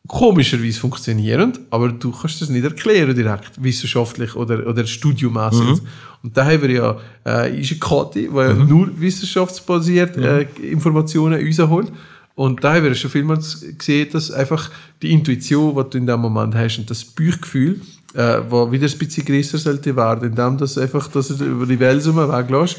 komischerweise 0.07 0.79
funktionieren, 0.79 1.53
aber 1.69 1.89
du 1.89 2.11
kannst 2.11 2.41
das 2.41 2.49
nicht 2.49 2.63
erklären 2.63 3.15
direkt, 3.15 3.61
wissenschaftlich 3.61 4.35
oder, 4.35 4.65
oder 4.65 4.85
studiummässig. 4.85 5.61
Mhm. 5.61 5.81
Und 6.23 6.35
da 6.35 6.45
haben 6.45 6.61
wir 6.61 6.71
ja 6.71 6.97
äh, 7.25 7.59
ist 7.59 7.71
eine 7.71 7.79
Kati, 7.79 8.29
die 8.29 8.35
ja 8.35 8.53
nur 8.53 8.89
wissenschaftsbasiert 8.99 10.17
äh, 10.17 10.47
Informationen 10.61 11.45
rausholt. 11.45 11.91
Und 12.35 12.63
da 12.63 12.75
haben 12.75 12.85
wir 12.85 12.95
schon 12.95 13.11
vielmals 13.11 13.65
gesehen, 13.77 14.09
dass 14.13 14.31
einfach 14.31 14.71
die 15.01 15.11
Intuition, 15.11 15.75
die 15.75 15.89
du 15.89 15.97
in 15.97 16.07
dem 16.07 16.21
Moment 16.21 16.55
hast, 16.55 16.79
und 16.79 16.89
das 16.89 17.03
Bauchgefühl, 17.03 17.81
äh, 18.13 18.39
wo 18.49 18.71
wieder 18.71 18.87
ein 18.87 18.97
bisschen 18.97 19.25
größer 19.25 19.57
sollte 19.57 19.95
werden, 19.95 20.29
indem 20.29 20.57
das 20.57 20.77
einfach, 20.77 21.09
dass 21.09 21.27
du 21.27 21.43
über 21.43 21.65
die 21.65 21.79
Welt 21.79 22.05
weglässt, 22.05 22.77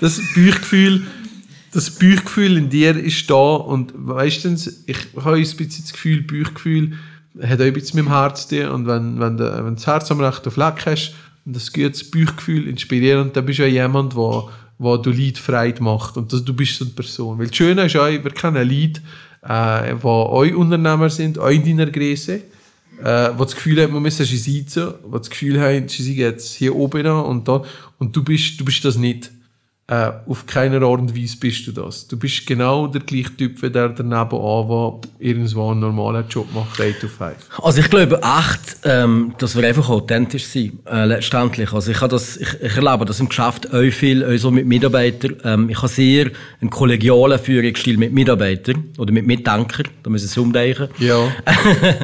das 0.00 0.20
Bauchgefühl, 0.34 1.06
das 1.72 1.90
Bauchgefühl 1.90 2.56
in 2.56 2.70
dir 2.70 2.96
ist 2.96 3.28
da 3.30 3.54
und 3.56 3.98
meistens, 3.98 4.84
ich 4.86 4.98
habe 5.16 5.36
ein 5.36 5.42
bisschen 5.42 5.82
das 5.82 5.92
Gefühl, 5.92 6.22
Bauchgefühl 6.22 6.92
hat 7.42 7.60
auch 7.60 7.64
ein 7.64 7.72
bisschen 7.72 7.98
mit 7.98 8.06
dem 8.06 8.12
Herz 8.12 8.48
zu 8.48 8.70
und 8.70 8.86
wenn, 8.86 9.20
wenn, 9.20 9.36
du, 9.36 9.64
wenn 9.64 9.74
das 9.74 9.86
Herz 9.86 10.10
am 10.10 10.20
rechten 10.20 10.50
Fleck 10.50 10.86
hast 10.86 11.14
und 11.44 11.54
das 11.54 11.72
gutes 11.72 12.10
Bauchgefühl 12.10 12.66
inspirierend, 12.68 13.36
dann 13.36 13.46
bist 13.46 13.58
du 13.58 13.68
ja 13.68 13.84
jemand, 13.84 14.14
der 14.14 14.48
wo 14.78 14.96
du 14.96 15.10
Leid 15.10 15.38
Freude 15.38 15.82
macht 15.82 16.16
und 16.16 16.32
das, 16.32 16.44
du 16.44 16.54
bist 16.54 16.78
so 16.78 16.84
eine 16.84 16.94
Person. 16.94 17.38
Weil 17.38 17.48
das 17.48 17.56
Schöne 17.56 17.84
ist 17.86 17.96
auch, 17.96 18.06
wir 18.06 18.30
kennen 18.30 18.68
Leute, 18.68 19.00
äh, 19.42 19.94
die 19.94 20.04
euch 20.04 20.54
Unternehmer 20.54 21.10
sind, 21.10 21.38
auch 21.38 21.48
in 21.48 21.64
deiner 21.64 21.90
Größe, 21.90 22.34
äh, 22.34 23.32
die 23.32 23.38
das 23.38 23.54
Gefühl 23.54 23.82
haben, 23.82 23.92
man 23.92 24.02
müsse 24.02 24.24
sie 24.24 24.36
sitzen, 24.36 24.94
die 25.04 25.10
das 25.10 25.28
Gefühl 25.28 25.60
haben, 25.60 25.88
sie 25.88 26.02
sind 26.02 26.16
jetzt 26.16 26.54
hier 26.54 26.74
oben 26.74 27.06
und 27.06 27.48
da 27.48 27.62
und 27.98 28.14
du 28.14 28.22
bist, 28.22 28.60
du 28.60 28.64
bist 28.64 28.84
das 28.84 28.96
nicht. 28.96 29.30
Äh, 29.90 30.12
auf 30.26 30.44
keine 30.44 30.76
Art 30.82 31.00
und 31.00 31.16
Weise 31.16 31.38
bist 31.38 31.66
du 31.66 31.72
das. 31.72 32.06
Du 32.06 32.18
bist 32.18 32.46
genau 32.46 32.88
der 32.88 33.00
gleiche 33.00 33.34
Typ 33.34 33.62
wie 33.62 33.70
der 33.70 33.88
daneben 33.88 34.14
an, 34.14 34.68
der 34.68 35.00
irgendwo 35.18 35.70
einen 35.70 35.80
normalen 35.80 36.26
Job 36.28 36.46
macht, 36.54 36.78
8 36.78 37.00
to 37.00 37.08
5. 37.08 37.34
Also 37.62 37.80
ich 37.80 37.88
glaube 37.88 38.20
echt, 38.20 38.76
ähm, 38.84 39.32
dass 39.38 39.56
wir 39.56 39.66
einfach 39.66 39.88
authentisch 39.88 40.44
sind, 40.44 40.80
äh, 40.84 41.06
letztendlich. 41.06 41.72
Also 41.72 41.90
ich, 41.90 42.00
das, 42.00 42.36
ich, 42.36 42.48
ich 42.60 42.76
erlebe 42.76 43.06
das 43.06 43.18
im 43.18 43.30
Geschäft 43.30 43.72
auch 43.72 43.90
viel, 43.90 44.26
auch 44.26 44.36
so 44.36 44.50
mit 44.50 44.66
Mitarbeitern. 44.66 45.36
Ähm, 45.42 45.70
ich 45.70 45.78
habe 45.78 45.88
sehr 45.88 46.32
einen 46.60 46.68
kollegialen 46.68 47.38
Führungsstil 47.38 47.96
mit 47.96 48.12
Mitarbeitern 48.12 48.90
oder 48.98 49.10
mit 49.10 49.26
Mitdenkern, 49.26 49.88
da 50.02 50.10
müssen 50.10 50.28
sie 50.28 50.38
umdenken. 50.38 50.88
Ja. 50.98 51.18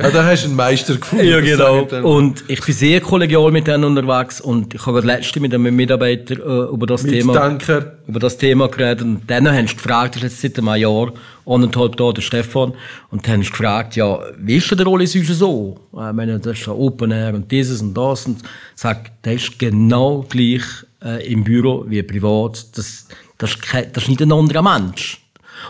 ja, 0.03 0.11
da 0.11 0.25
hast 0.25 0.45
du 0.45 0.47
einen 0.47 0.57
Meister 0.57 0.95
gefunden. 0.95 1.27
ja, 1.27 1.39
genau. 1.41 1.83
Und 2.03 2.45
ich 2.49 2.65
bin 2.65 2.75
sehr 2.75 3.03
kollegial 3.03 3.53
mit 3.53 3.67
denen 3.67 3.85
unterwegs 3.85 4.41
und 4.41 4.73
ich 4.73 4.87
habe 4.87 5.03
letzte 5.03 5.39
mit 5.39 5.53
einem 5.53 5.77
Mitarbeiter 5.77 6.37
äh, 6.37 6.73
über 6.73 6.87
das 6.87 7.03
Thema 7.03 7.59
Mitdenker. 7.81 7.99
über 8.07 8.21
das 8.21 8.37
Thema 8.39 8.69
geredet 8.69 9.03
und 9.03 9.23
dann 9.29 9.49
haben 9.49 9.67
sie 9.67 9.75
gefragt, 9.75 10.17
das 10.17 10.23
ist 10.25 10.43
jetzt 10.43 10.57
seit 10.57 10.65
einem 10.67 10.81
Jahr, 10.81 11.13
anderthalb 11.47 11.97
da, 11.97 12.13
der 12.13 12.23
Stefan, 12.23 12.73
und 13.11 13.27
dann 13.27 13.35
haben 13.35 13.43
sie 13.43 13.51
gefragt, 13.51 13.97
ja, 13.97 14.19
wie 14.39 14.57
ist 14.57 14.71
denn 14.71 14.79
der 14.79 14.87
Rolli 14.87 15.07
sonst 15.07 15.29
so? 15.29 15.79
Äh, 15.97 16.09
Ich 16.11 16.13
meine, 16.15 16.39
das 16.39 16.59
ist 16.59 16.67
ja 16.67 16.73
Open 16.73 17.11
Air 17.11 17.35
und 17.35 17.51
dieses 17.51 17.81
und 17.83 17.95
das 17.95 18.27
und 18.27 18.39
sagt, 18.75 19.13
der 19.25 19.35
ist 19.35 19.59
genau 19.59 20.25
gleich 20.29 20.63
äh, 21.03 21.27
im 21.33 21.45
Büro 21.45 21.85
wie 21.89 22.03
privat, 22.03 22.67
das, 22.77 23.09
das, 23.39 23.51
ist 23.51 23.63
kein, 23.63 23.93
das 23.93 24.05
ist 24.05 24.09
nicht 24.09 24.23
ein 24.23 24.33
anderer 24.33 24.63
Mensch. 24.63 25.21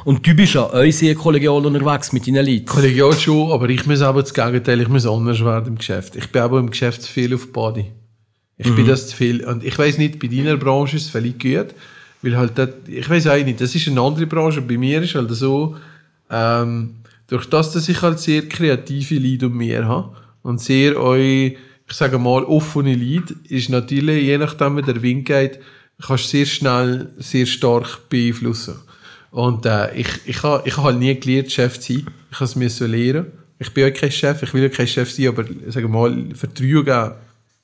Und 0.05 0.27
du 0.27 0.35
bist 0.35 0.55
ja 0.55 0.63
auch 0.65 0.91
sehr 0.91 1.15
kollegial 1.15 1.65
unterwegs 1.65 2.13
mit 2.13 2.27
deinen 2.27 2.45
Leuten. 2.45 2.67
Kollegial 2.67 3.13
schon, 3.13 3.53
aber 3.53 3.69
ich 3.69 3.87
muss 3.87 4.01
aber 4.01 4.23
das 4.23 4.35
Gegenteil, 4.35 4.81
ich 4.81 4.89
muss 4.89 5.07
anders 5.07 5.45
werden 5.45 5.69
im 5.69 5.79
Geschäft. 5.79 6.17
Ich 6.17 6.31
bin 6.31 6.43
aber 6.43 6.59
im 6.59 6.71
Geschäft 6.71 7.03
zu 7.03 7.13
viel 7.13 7.33
auf 7.35 7.53
Body. 7.53 7.87
Ich 8.57 8.73
bin 8.75 8.85
Mhm. 8.85 8.89
das 8.89 9.09
zu 9.09 9.17
viel. 9.17 9.45
Und 9.45 9.63
ich 9.65 9.77
weiß 9.79 9.99
nicht, 9.99 10.19
bei 10.19 10.27
deiner 10.29 10.57
Branche 10.57 10.97
ist 10.97 11.05
es 11.07 11.11
vielleicht 11.11 11.41
gut, 11.41 11.75
weil 12.25 12.37
halt, 12.37 12.57
das, 12.57 12.71
ich 12.87 13.09
weiß 13.09 13.27
auch 13.27 13.45
nicht, 13.45 13.61
das 13.61 13.75
ist 13.75 13.87
eine 13.89 14.01
andere 14.01 14.27
Branche. 14.27 14.63
Bei 14.63 14.79
mir 14.79 15.03
ist 15.03 15.15
halt 15.15 15.31
so, 15.31 15.77
ähm, 16.31 16.97
durch 17.27 17.47
das, 17.47 17.73
dass 17.73 17.89
ich 17.89 18.01
halt 18.03 18.19
sehr 18.19 18.49
kreative 18.49 19.19
Leute 19.19 19.47
um 19.47 19.57
mir 19.57 19.87
habe 19.87 20.17
und 20.43 20.61
sehr 20.61 20.97
eu, 20.97 21.17
ich 21.17 21.93
sage 21.93 22.19
mal, 22.19 22.45
offene 22.45 22.95
Leute, 22.95 23.35
ist 23.49 23.69
natürlich, 23.69 24.25
je 24.25 24.39
nachdem, 24.39 24.77
wie 24.77 24.83
der 24.83 25.03
Wind 25.03 25.27
geht, 25.27 25.59
kannst 26.01 26.25
du 26.25 26.29
sehr 26.29 26.47
schnell, 26.47 27.11
sehr 27.19 27.47
stark 27.47 28.09
beeinflussen. 28.09 28.77
Und 29.31 29.67
äh, 29.67 29.95
ich, 29.95 30.09
ich 30.27 30.43
habe 30.43 30.63
ich 30.67 30.77
ha 30.77 30.85
halt 30.85 30.99
nie 30.99 31.19
gelernt, 31.19 31.51
Chef 31.51 31.79
zu 31.79 31.95
sein. 31.95 32.07
Ich 32.31 32.37
habe 32.37 32.45
es 32.45 32.57
müssen 32.57 32.91
lernen. 32.91 33.27
Ich 33.59 33.73
bin 33.73 33.91
auch 33.91 33.95
kein 33.95 34.11
Chef, 34.11 34.43
ich 34.43 34.55
will 34.55 34.69
auch 34.69 34.75
kein 34.75 34.87
Chef 34.87 35.11
sein, 35.11 35.29
aber 35.29 35.45
sagen 35.69 35.91
mal, 35.91 36.25
Vertrauen 36.35 36.85
geben, 36.85 37.13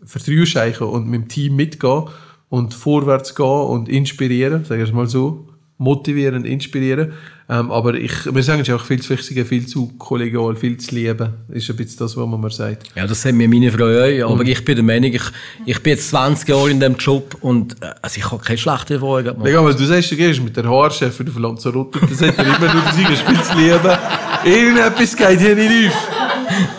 Vertrauen 0.05 0.47
schenken 0.47 0.85
und 0.85 1.09
mit 1.09 1.23
dem 1.23 1.29
Team 1.29 1.57
mitgehen 1.57 2.05
und 2.51 2.75
vorwärts 2.75 3.35
gehen 3.35 3.47
und 3.47 3.89
inspirieren, 3.89 4.65
sagen 4.65 4.81
wir 4.81 4.87
es 4.89 4.93
mal 4.93 5.07
so, 5.07 5.47
motivieren, 5.79 6.45
inspirieren. 6.45 7.13
Ähm, 7.49 7.71
aber 7.73 7.95
ich, 7.95 8.13
wir 8.33 8.43
sagen 8.43 8.61
es 8.61 8.71
auch 8.71 8.85
viel 8.85 9.01
zu 9.01 9.11
wichtig, 9.11 9.45
viel 9.49 9.67
zu 9.67 9.89
kollegial, 9.99 10.55
viel 10.55 10.77
zu 10.77 10.95
lieben. 10.95 11.31
ist 11.49 11.69
ein 11.71 11.75
bisschen 11.77 11.99
das, 12.01 12.17
was 12.17 12.27
man 12.27 12.41
mir 12.41 12.51
sagt. 12.51 12.89
Ja, 12.95 13.07
das 13.07 13.25
haben 13.25 13.39
mir 13.39 13.49
meine 13.49 13.73
Frau 13.73 13.87
auch, 13.87 14.31
aber 14.33 14.41
Und- 14.43 14.49
ich 14.49 14.65
bin 14.65 14.77
der 14.77 14.85
Meinung, 14.85 15.11
ich, 15.13 15.23
ich 15.65 15.83
bin 15.83 15.95
jetzt 15.95 16.11
20 16.11 16.49
Jahre 16.49 16.71
in 16.71 16.79
diesem 16.81 16.97
Job 16.97 17.37
und 17.41 17.73
äh, 17.83 17.87
also 18.03 18.19
ich 18.19 18.31
habe 18.31 18.43
keine 18.45 18.59
schlechte 18.59 18.95
Erfahrung 18.95 19.25
gemacht. 19.25 19.47
Digga, 19.47 19.59
aber 19.61 19.73
du 19.75 19.85
sagst, 19.85 20.13
du 20.13 20.17
gehst 20.17 20.43
mit 20.45 20.57
der 20.57 20.65
Haarchefin 20.69 21.29
auf 21.29 21.39
Lanzarote, 21.39 21.99
dann 21.99 22.15
sagt 22.15 22.39
er 22.39 22.45
immer 22.45 22.59
nur, 22.75 22.83
du 22.83 23.03
sagst, 23.03 23.23
viel 23.23 23.43
zu 23.43 23.57
lieben. 23.57 23.99
Irgendetwas 24.45 25.17
geht 25.17 25.41
hier 25.41 25.57
nicht 25.57 25.91
auf. 25.93 26.09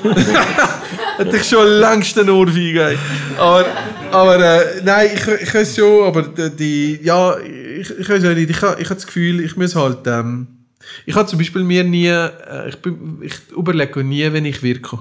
Hätte 1.18 1.38
ich 1.38 1.44
schon 1.44 1.68
längst 1.68 2.16
den 2.16 2.30
Ohrfeige. 2.30 2.98
Aber, 3.38 3.66
aber 4.12 4.40
äh, 4.40 4.82
nein, 4.84 5.10
ich, 5.14 5.28
ich 5.28 5.54
weiß 5.54 5.76
schon, 5.76 6.04
aber 6.04 6.24
die, 6.24 7.00
ja, 7.04 7.38
ich, 7.40 7.90
ich 7.90 8.10
weiß 8.10 8.26
auch 8.26 8.36
nicht, 8.36 8.50
ich, 8.50 8.62
habe 8.62 8.82
ich 8.82 8.86
habe 8.86 8.96
das 8.96 9.06
Gefühl, 9.06 9.40
ich 9.42 9.56
muss 9.58 9.76
halt, 9.76 10.00
ähm, 10.06 10.48
ich 11.06 11.16
habe 11.16 11.28
zum 11.28 11.40
Beispiel 11.40 11.64
mir 11.64 11.84
nie, 11.84 12.08
äh, 12.08 12.70
ich, 12.70 12.78
bin, 12.78 13.20
ich 13.22 13.34
überlege 13.56 14.04
nie, 14.04 14.32
wenn 14.32 14.46
ich 14.46 14.62
wirke. 14.62 15.00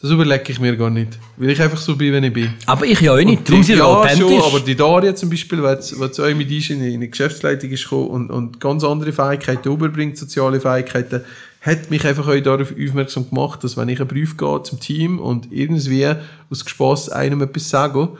Das 0.00 0.12
überlege 0.12 0.52
ich 0.52 0.60
mir 0.60 0.76
gar 0.76 0.90
nicht, 0.90 1.18
weil 1.36 1.50
ich 1.50 1.60
einfach 1.60 1.78
so 1.78 1.96
bin, 1.96 2.12
wenn 2.12 2.22
ich 2.22 2.32
bin. 2.32 2.54
Aber 2.66 2.86
ich 2.86 3.00
ja 3.00 3.14
auch 3.14 3.16
nicht, 3.16 3.48
darum 3.48 3.64
sind 3.64 3.78
ja, 3.78 3.84
authentisch. 3.84 4.28
schon, 4.28 4.42
aber 4.42 4.60
die 4.60 4.76
Daria 4.76 5.12
zum 5.12 5.28
Beispiel, 5.28 5.58
die 5.58 6.10
zu 6.12 6.22
euch 6.22 6.36
mit 6.36 6.48
in 6.70 7.00
die 7.00 7.10
Geschäftsleitung 7.10 7.68
ist 7.70 7.82
gekommen 7.82 8.06
und, 8.06 8.30
und 8.30 8.60
ganz 8.60 8.84
andere 8.84 9.12
Fähigkeiten 9.12 9.72
überbringt, 9.72 10.16
soziale 10.16 10.60
Fähigkeiten, 10.60 11.22
hat 11.60 11.90
mich 11.90 12.06
einfach 12.06 12.28
auch 12.28 12.40
darauf 12.40 12.72
aufmerksam 12.72 13.28
gemacht, 13.28 13.64
dass 13.64 13.76
wenn 13.76 13.88
ich 13.88 13.98
einen 13.98 14.08
Brief 14.08 14.36
gehe 14.36 14.62
zum 14.62 14.78
Team 14.78 15.18
und 15.18 15.50
irgendwie 15.50 16.06
aus 16.48 16.64
Spass 16.64 17.08
einem 17.08 17.42
etwas 17.42 17.68
sage, 17.68 18.10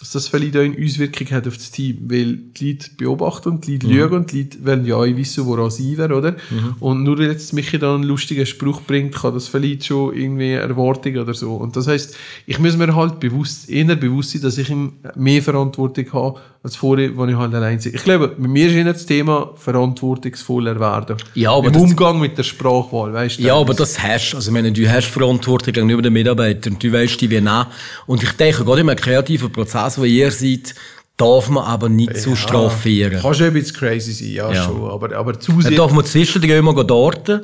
dass 0.00 0.12
das 0.12 0.28
vielleicht 0.28 0.56
auch 0.56 0.60
eine 0.60 0.76
Auswirkung 0.84 1.28
hat 1.32 1.48
auf 1.48 1.56
das 1.56 1.72
Team, 1.72 1.98
weil 2.08 2.36
die 2.36 2.72
Leute 2.72 2.90
beobachten 2.96 3.48
und 3.48 3.66
die 3.66 3.72
Leute 3.72 3.86
Mhm. 3.88 3.92
lügen 3.92 4.14
und 4.14 4.32
die 4.32 4.42
Leute 4.42 4.64
wollen 4.64 4.84
ja 4.86 4.94
auch 4.96 5.04
wissen, 5.04 5.44
woran 5.46 5.70
sie 5.70 5.98
wäre, 5.98 6.14
oder? 6.14 6.32
Mhm. 6.32 6.74
Und 6.78 7.02
nur 7.02 7.18
weil 7.18 7.32
jetzt 7.32 7.52
Michi 7.52 7.78
dann 7.80 7.96
einen 7.96 8.04
lustigen 8.04 8.46
Spruch 8.46 8.82
bringt, 8.82 9.14
kann 9.14 9.34
das 9.34 9.48
vielleicht 9.48 9.86
schon 9.86 10.14
irgendwie 10.14 10.52
Erwartungen 10.52 11.18
oder 11.18 11.34
so. 11.34 11.54
Und 11.56 11.74
das 11.74 11.88
heißt, 11.88 12.16
ich 12.46 12.58
muss 12.60 12.76
mir 12.76 12.94
halt 12.94 13.18
bewusst, 13.18 13.68
eher 13.68 13.96
bewusst 13.96 14.30
sein, 14.30 14.42
dass 14.42 14.56
ich 14.56 14.70
ihm 14.70 14.92
mehr 15.16 15.42
Verantwortung 15.42 16.12
habe, 16.12 16.40
als 16.68 16.76
vorher, 16.76 17.16
wo 17.16 17.24
ich 17.26 17.34
halt 17.36 17.54
allein 17.54 17.78
bin. 17.78 17.94
Ich 17.94 18.04
glaube, 18.04 18.28
bei 18.38 18.46
mir 18.48 18.68
ist 18.68 18.74
eher 18.74 18.84
das 18.92 19.06
Thema 19.06 19.50
verantwortungsvoller 19.56 20.78
werden. 20.78 21.16
Ja, 21.34 21.52
aber 21.52 21.68
Im 21.68 21.72
das- 21.72 21.82
Umgang 21.82 22.20
mit 22.20 22.36
der 22.38 22.42
Sprachwahl, 22.44 23.12
weißt 23.12 23.38
du? 23.38 23.42
Ja, 23.42 23.56
aber 23.56 23.74
das 23.74 24.00
hast 24.02 24.32
du. 24.32 24.36
Also, 24.36 24.52
meine, 24.52 24.70
du 24.72 24.86
hast 24.88 25.06
Verantwortung 25.06 25.72
gegenüber 25.72 26.02
den 26.02 26.12
Mitarbeitern. 26.12 26.76
Du 26.78 26.92
weißt 26.92 27.20
die 27.20 27.30
wie 27.30 27.40
nehmen. 27.40 27.66
Und 28.06 28.22
ich 28.22 28.32
denke, 28.32 28.64
gerade 28.64 28.80
in 28.82 28.88
einem 28.90 28.98
kreativen 28.98 29.50
Prozess, 29.50 29.98
wo 29.98 30.04
ihr 30.04 30.30
seid, 30.30 30.74
darf 31.16 31.48
man 31.48 31.64
aber 31.64 31.88
nicht 31.88 32.16
zu 32.16 32.36
strafieren. 32.36 33.20
Kann 33.20 33.34
schon 33.34 33.46
ein 33.48 33.52
bisschen 33.52 33.76
crazy 33.76 34.12
sein, 34.12 34.30
ja, 34.32 34.52
Ja. 34.52 34.64
schon. 34.64 34.88
Aber, 34.90 35.14
aber 35.16 35.38
zu 35.40 35.52
Dann 35.52 35.62
sehr... 35.62 35.76
darf 35.76 35.92
man 35.92 36.04
zwischendurch 36.04 36.52
immer 36.52 36.84
dorten. 36.84 37.42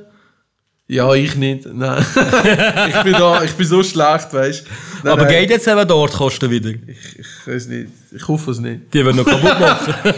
Ja, 0.87 1.15
ich 1.15 1.35
nicht. 1.35 1.67
Nein. 1.73 2.05
ich, 2.89 3.03
bin 3.03 3.13
da, 3.15 3.43
ich 3.43 3.53
bin 3.53 3.67
so 3.67 3.83
schlecht, 3.83 4.35
weißt 4.35 4.67
du. 5.03 5.11
aber 5.11 5.25
geht 5.25 5.49
jetzt 5.49 5.67
eben 5.67 5.89
dort 5.89 6.13
kosten 6.13 6.51
wieder? 6.51 6.71
Ich 6.71 7.47
weiß 7.47 7.69
nicht. 7.69 7.89
Ich 8.13 8.29
hoffe 8.29 8.51
es 8.51 8.59
nicht. 8.59 8.93
Die 8.93 9.03
werden 9.03 9.17
noch 9.17 9.25
kaputt 9.25 9.59
machen. 9.59 9.95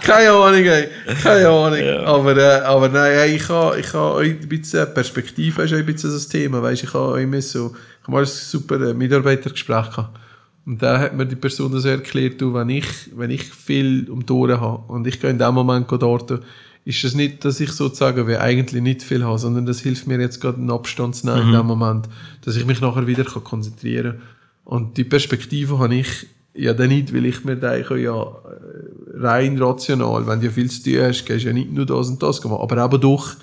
Keine 0.00 0.30
Ahnung, 0.30 0.64
ey. 0.64 0.88
Keine 1.22 1.48
Ahnung. 1.48 2.06
Aber, 2.06 2.36
äh, 2.36 2.60
aber 2.62 2.88
nein, 2.88 3.12
ey, 3.12 3.36
ich 3.36 3.48
habe 3.50 3.78
ich 3.78 3.92
ha 3.92 4.18
ein 4.18 4.48
bisschen 4.48 4.92
Perspektive, 4.94 5.62
ist 5.62 5.74
ein 5.74 5.84
bisschen 5.84 6.12
das 6.12 6.28
Thema. 6.28 6.62
Weißt, 6.62 6.84
ich 6.84 6.94
habe 6.94 7.20
immer 7.20 7.42
so, 7.42 7.76
ich 7.76 8.02
habe 8.04 8.12
mal 8.12 8.22
ein 8.22 8.26
super 8.26 8.80
äh, 8.80 8.94
Mitarbeitergespräch 8.94 9.90
gehabt. 9.90 10.18
Und 10.64 10.80
da 10.80 10.98
hat 10.98 11.14
mir 11.14 11.26
die 11.26 11.36
Person 11.36 11.72
das 11.72 11.84
erklärt, 11.84 12.40
du, 12.40 12.54
wenn 12.54 12.70
ich, 12.70 12.86
wenn 13.14 13.30
ich 13.30 13.44
viel 13.44 14.08
um 14.08 14.24
die 14.24 14.32
Ohren 14.32 14.60
habe 14.60 14.90
und 14.92 15.06
ich 15.06 15.20
gehe 15.20 15.28
in 15.28 15.38
dem 15.38 15.54
Moment 15.54 15.90
dort, 15.90 16.40
ist 16.84 17.04
es 17.04 17.14
nicht, 17.14 17.44
dass 17.44 17.60
ich 17.60 17.70
sozusagen 17.70 18.26
wie 18.26 18.36
eigentlich 18.36 18.82
nicht 18.82 19.02
viel 19.02 19.24
habe, 19.24 19.38
sondern 19.38 19.66
das 19.66 19.80
hilft 19.80 20.06
mir 20.06 20.20
jetzt 20.20 20.40
gerade 20.40 20.58
einen 20.58 20.70
Abstand 20.70 21.14
zu 21.14 21.26
nehmen 21.26 21.48
Mhm. 21.48 21.54
in 21.54 21.58
dem 21.58 21.66
Moment, 21.66 22.08
dass 22.44 22.56
ich 22.56 22.66
mich 22.66 22.80
nachher 22.80 23.06
wieder 23.06 23.24
kann 23.24 23.44
konzentrieren 23.44 24.12
kann. 24.12 24.22
Und 24.64 24.96
die 24.96 25.04
Perspektive 25.04 25.78
habe 25.78 25.94
ich 25.94 26.26
ja 26.54 26.74
dann 26.74 26.88
nicht, 26.88 27.14
weil 27.14 27.26
ich 27.26 27.44
mir 27.44 27.56
denke, 27.56 27.98
ja, 28.00 28.22
äh, 28.22 29.18
rein 29.18 29.60
rational, 29.60 30.26
wenn 30.26 30.40
du 30.40 30.46
ja 30.46 30.52
viel 30.52 30.70
zu 30.70 30.82
tun 30.82 31.00
hast, 31.00 31.24
gehst 31.24 31.44
du 31.44 31.48
ja 31.48 31.52
nicht 31.54 31.72
nur 31.72 31.86
das 31.86 32.08
und 32.08 32.22
das 32.22 32.42
machen, 32.44 32.60
aber 32.60 32.84
eben 32.84 33.00
doch, 33.00 33.36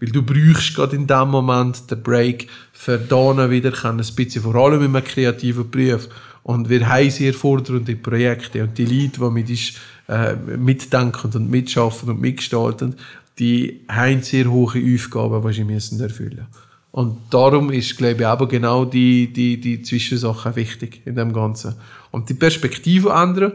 weil 0.00 0.10
du 0.10 0.22
brauchst 0.22 0.74
gerade 0.74 0.96
in 0.96 1.06
dem 1.06 1.28
Moment 1.28 1.90
den 1.90 2.02
Break 2.02 2.48
für 2.72 2.98
dann 2.98 3.50
wieder 3.50 3.70
können, 3.72 4.00
ein 4.00 4.14
bisschen, 4.14 4.42
vor 4.42 4.54
allem 4.54 4.82
in 4.82 4.94
einem 4.94 5.04
kreativen 5.04 5.70
Beruf. 5.70 6.08
Und 6.42 6.68
wir 6.68 6.88
haben 6.88 7.10
sehr 7.10 7.34
fordernde 7.34 7.96
Projekte 7.96 8.62
und 8.62 8.78
die 8.78 8.84
Leute, 8.84 9.20
die 9.20 9.30
mit 9.30 9.48
uns 9.50 9.72
äh, 10.08 10.34
mitdenken 10.34 11.30
und 11.34 11.50
mitschaffen 11.50 12.08
und 12.10 12.20
mitgestalten, 12.20 12.94
die 13.38 13.80
haben 13.88 14.22
sehr 14.22 14.50
hohe 14.50 14.80
Aufgaben, 14.94 15.46
die 15.46 15.54
sie 15.54 15.64
müssen 15.64 16.00
erfüllen 16.00 16.46
Und 16.90 17.18
darum 17.30 17.70
ist, 17.70 17.98
glaube 17.98 18.20
ich, 18.22 18.26
aber 18.26 18.48
genau 18.48 18.84
die, 18.86 19.32
die, 19.32 19.60
die 19.60 19.82
Zwischensache 19.82 20.56
wichtig 20.56 21.02
in 21.04 21.16
dem 21.16 21.32
Ganzen. 21.32 21.74
Und 22.10 22.30
die 22.30 22.34
Perspektive 22.34 23.10
ändern, 23.10 23.52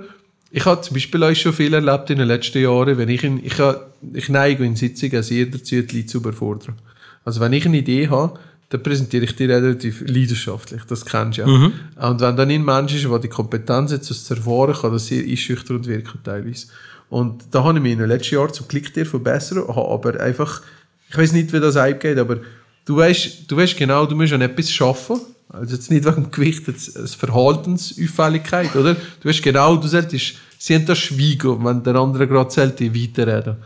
ich 0.51 0.65
habe 0.65 0.81
zum 0.81 0.93
Beispiel 0.93 1.23
auch 1.23 1.33
schon 1.33 1.53
viel 1.53 1.73
erlebt 1.73 2.09
in 2.09 2.19
den 2.19 2.27
letzten 2.27 2.61
Jahren, 2.61 2.97
wenn 2.97 3.09
ich, 3.09 3.23
in, 3.23 3.43
ich, 3.43 3.57
ha- 3.57 3.79
ich 4.13 4.29
neige 4.29 4.65
in 4.65 4.75
Sitzungen 4.75 5.23
sehr 5.23 5.45
dazu, 5.45 5.81
die 5.81 5.95
Leute 5.97 6.05
zu 6.05 6.17
überfordern. 6.17 6.75
Also 7.23 7.39
wenn 7.39 7.53
ich 7.53 7.65
eine 7.65 7.77
Idee 7.77 8.09
habe, 8.09 8.37
dann 8.71 8.83
präsentiere 8.83 9.25
ich 9.25 9.35
die 9.35 9.45
relativ 9.45 10.01
leidenschaftlich, 10.07 10.83
das 10.87 11.05
kennst 11.05 11.37
du 11.37 11.41
ja. 11.41 11.47
Mhm. 11.47 11.73
Und 11.97 12.21
wenn 12.21 12.37
dann 12.37 12.49
ein 12.49 12.63
Mensch 12.63 12.95
ist, 12.95 13.03
der 13.03 13.19
die 13.19 13.27
Kompetenz 13.27 13.91
hat, 13.91 14.09
das 14.09 14.23
zu 14.23 14.33
erfahren, 14.33 14.73
kann 14.73 14.93
das 14.93 15.07
sehr 15.07 15.23
einschüchternd 15.23 15.87
wirken 15.87 16.19
teilweise. 16.23 16.67
Und 17.09 17.43
da 17.51 17.65
habe 17.65 17.77
ich 17.77 17.83
mich 17.83 17.91
in 17.91 17.99
den 17.99 18.07
letzten 18.07 18.35
Jahren 18.35 18.53
zum 18.53 18.69
Glück 18.69 18.93
dir 18.93 19.05
verbessert, 19.05 19.67
habe 19.67 19.89
aber 19.89 20.21
einfach, 20.21 20.61
ich 21.09 21.17
weiß 21.17 21.33
nicht, 21.33 21.51
wie 21.51 21.59
das 21.59 21.75
abgeht, 21.75 22.17
aber 22.17 22.37
du 22.85 22.95
weißt, 22.95 23.51
du 23.51 23.57
weißt 23.57 23.75
genau, 23.75 24.05
du 24.05 24.15
musst 24.15 24.31
an 24.31 24.41
etwas 24.41 24.71
schaffen. 24.71 25.19
Also 25.49 25.75
jetzt 25.75 25.91
nicht 25.91 26.05
wegen 26.05 26.23
dem 26.23 26.31
Gewicht, 26.31 26.65
jetzt 26.69 26.95
eine 26.95 27.07
Verhaltensauffälligkeit, 27.07 28.73
oder? 28.77 28.93
Du 28.93 29.27
weißt 29.27 29.43
genau, 29.43 29.75
du 29.75 29.89
solltest, 29.89 30.35
sie 30.57 30.75
haben 30.75 30.85
das 30.85 30.97
Schweigen, 30.97 31.65
wenn 31.65 31.83
der 31.83 31.95
andere 31.95 32.25
gerade 32.25 32.49
sollte 32.49 32.95
weiterreden. 32.95 33.57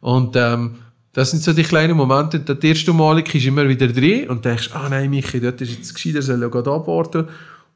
Und 0.00 0.36
ähm, 0.36 0.76
das 1.12 1.30
sind 1.30 1.42
so 1.42 1.52
die 1.52 1.62
kleinen 1.62 1.96
Momente, 1.96 2.40
das 2.40 2.58
erste 2.58 2.92
Mal 2.92 3.20
ist 3.20 3.46
immer 3.46 3.68
wieder 3.68 3.88
drin 3.88 4.28
und 4.28 4.44
denkst, 4.44 4.70
ah 4.72 4.88
nein, 4.88 5.10
Michi, 5.10 5.40
dort 5.40 5.60
ist 5.60 5.76
jetzt 5.76 5.94
gescheiter, 5.94 6.22
soll 6.22 6.40
ja 6.40 6.48
gerade 6.48 6.70
abwarten. 6.70 7.28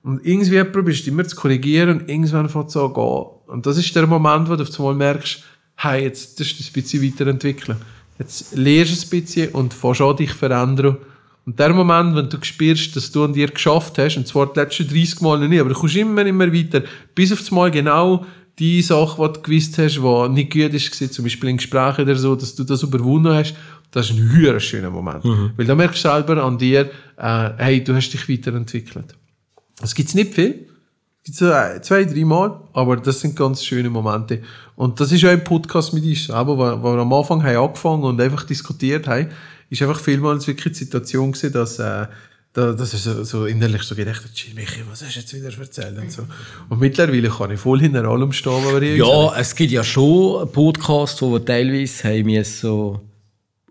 Und 0.03 0.25
irgendwie 0.25 0.63
probierst 0.65 1.07
du 1.07 1.11
immer 1.11 1.25
zu 1.25 1.37
korrigieren 1.37 1.91
und 1.91 2.09
irgendwann 2.09 2.49
fängt 2.49 2.69
es 2.69 2.77
an 2.77 2.95
gehen. 2.95 3.27
Und 3.49 3.67
das 3.67 3.77
ist 3.77 3.95
der 3.95 4.07
Moment, 4.07 4.49
wo 4.49 4.57
du 4.57 4.63
auf 4.63 4.79
einmal 4.79 4.95
merkst, 4.95 5.43
hey, 5.77 6.05
jetzt 6.05 6.41
darfst 6.41 6.59
du 6.59 6.65
ein 6.65 6.73
bisschen 6.73 7.05
weiterentwickeln. 7.05 7.77
Jetzt 8.19 8.57
lernst 8.57 9.13
du 9.13 9.17
ein 9.17 9.21
bisschen 9.21 9.49
und 9.51 9.75
fängst 9.75 10.01
an, 10.01 10.17
dich 10.17 10.33
verändern. 10.33 10.97
Und 11.45 11.59
der 11.59 11.75
Moment, 11.75 12.17
wenn 12.17 12.31
du 12.31 12.39
spürst, 12.41 12.97
dass 12.97 13.13
du 13.13 13.25
an 13.25 13.33
dir 13.33 13.49
geschafft 13.49 13.99
hast, 13.99 14.17
und 14.17 14.27
zwar 14.27 14.53
die 14.53 14.59
letzten 14.59 14.89
30 14.89 15.21
Mal 15.21 15.39
noch 15.39 15.49
nicht, 15.49 15.61
aber 15.61 15.71
du 15.71 15.77
kommst 15.77 15.97
immer, 15.97 16.25
immer 16.25 16.53
weiter, 16.53 16.83
bis 17.15 17.33
auf 17.33 17.41
das 17.41 17.51
Mal 17.51 17.71
genau 17.71 18.25
die 18.59 18.81
Sache, 18.83 19.17
die 19.29 19.33
du 19.35 19.43
gewusst 19.43 19.79
hast, 19.79 19.97
die 19.97 20.29
nicht 20.33 20.53
gut 20.53 20.73
ist, 20.75 21.13
zum 21.15 21.25
Beispiel 21.25 21.51
in 21.51 21.57
Gesprächen 21.59 22.03
oder 22.03 22.17
so, 22.17 22.35
dass 22.35 22.55
du 22.55 22.65
das 22.65 22.83
überwunden 22.83 23.33
hast, 23.33 23.55
das 23.91 24.11
ist 24.11 24.17
ein 24.17 24.33
höher 24.33 24.59
schöner 24.61 24.91
Moment. 24.91 25.25
Mhm. 25.25 25.53
Weil 25.57 25.67
da 25.67 25.75
merkst 25.75 26.05
du 26.05 26.09
selber 26.09 26.43
an 26.43 26.59
dir, 26.59 26.91
äh, 27.19 27.51
hey, 27.59 27.85
du 27.85 27.95
hast 27.95 28.11
dich 28.11 28.29
weiterentwickelt. 28.29 29.15
Das 29.81 29.95
gibt's 29.95 30.15
nicht 30.15 30.35
viel. 30.35 30.67
Gibt's 31.23 31.43
ein- 31.43 31.83
zwei, 31.83 32.05
drei 32.05 32.25
Mal, 32.25 32.61
aber 32.73 32.97
das 32.97 33.21
sind 33.21 33.37
ganz 33.37 33.63
schöne 33.65 33.91
Momente. 33.91 34.43
Und 34.75 35.01
das 35.01 35.13
ist 35.13 35.25
auch 35.25 35.29
ein 35.29 35.45
Podcast 35.45 35.93
mit 35.93 36.05
uns, 36.05 36.31
aber 36.31 36.57
wo, 36.57 36.83
wo 36.83 36.95
wir 36.95 37.01
am 37.03 37.13
Anfang 37.13 37.43
haben 37.43 37.57
angefangen 37.57 38.05
und 38.05 38.21
einfach 38.21 38.45
diskutiert 38.45 39.07
haben, 39.07 39.29
ist 39.69 39.83
einfach 39.83 39.99
vielmals 40.01 40.47
wirklich 40.47 40.73
die 40.75 40.79
Situation 40.85 41.33
gewesen, 41.33 41.53
dass, 41.53 41.79
äh, 41.79 42.07
da, 42.57 42.73
dass 42.73 42.95
ich 42.95 43.01
so, 43.01 43.23
so 43.23 43.45
innerlich 43.45 43.83
so 43.83 43.95
gedacht 43.95 44.23
habe, 44.23 44.31
«Gee, 44.35 44.55
Michi, 44.55 44.81
was 44.91 45.05
hast 45.05 45.15
du 45.15 45.21
jetzt 45.21 45.35
wieder 45.35 45.59
erzählt? 45.59 45.99
Und, 45.99 46.11
so. 46.11 46.23
und 46.71 46.81
mittlerweile 46.81 47.29
kann 47.29 47.51
ich 47.51 47.61
voll 47.61 47.81
hinter 47.81 48.05
allem 48.07 48.33
stehen, 48.33 48.65
wir 48.81 48.97
Ja, 48.97 49.37
es 49.39 49.55
gibt 49.55 49.73
ja 49.73 49.85
schon 49.85 50.51
Podcasts, 50.53 51.21
wo 51.21 51.33
wir 51.33 51.45
teilweise 51.45 52.05
haben 52.09 52.27
wir 52.27 52.45
so 52.45 53.01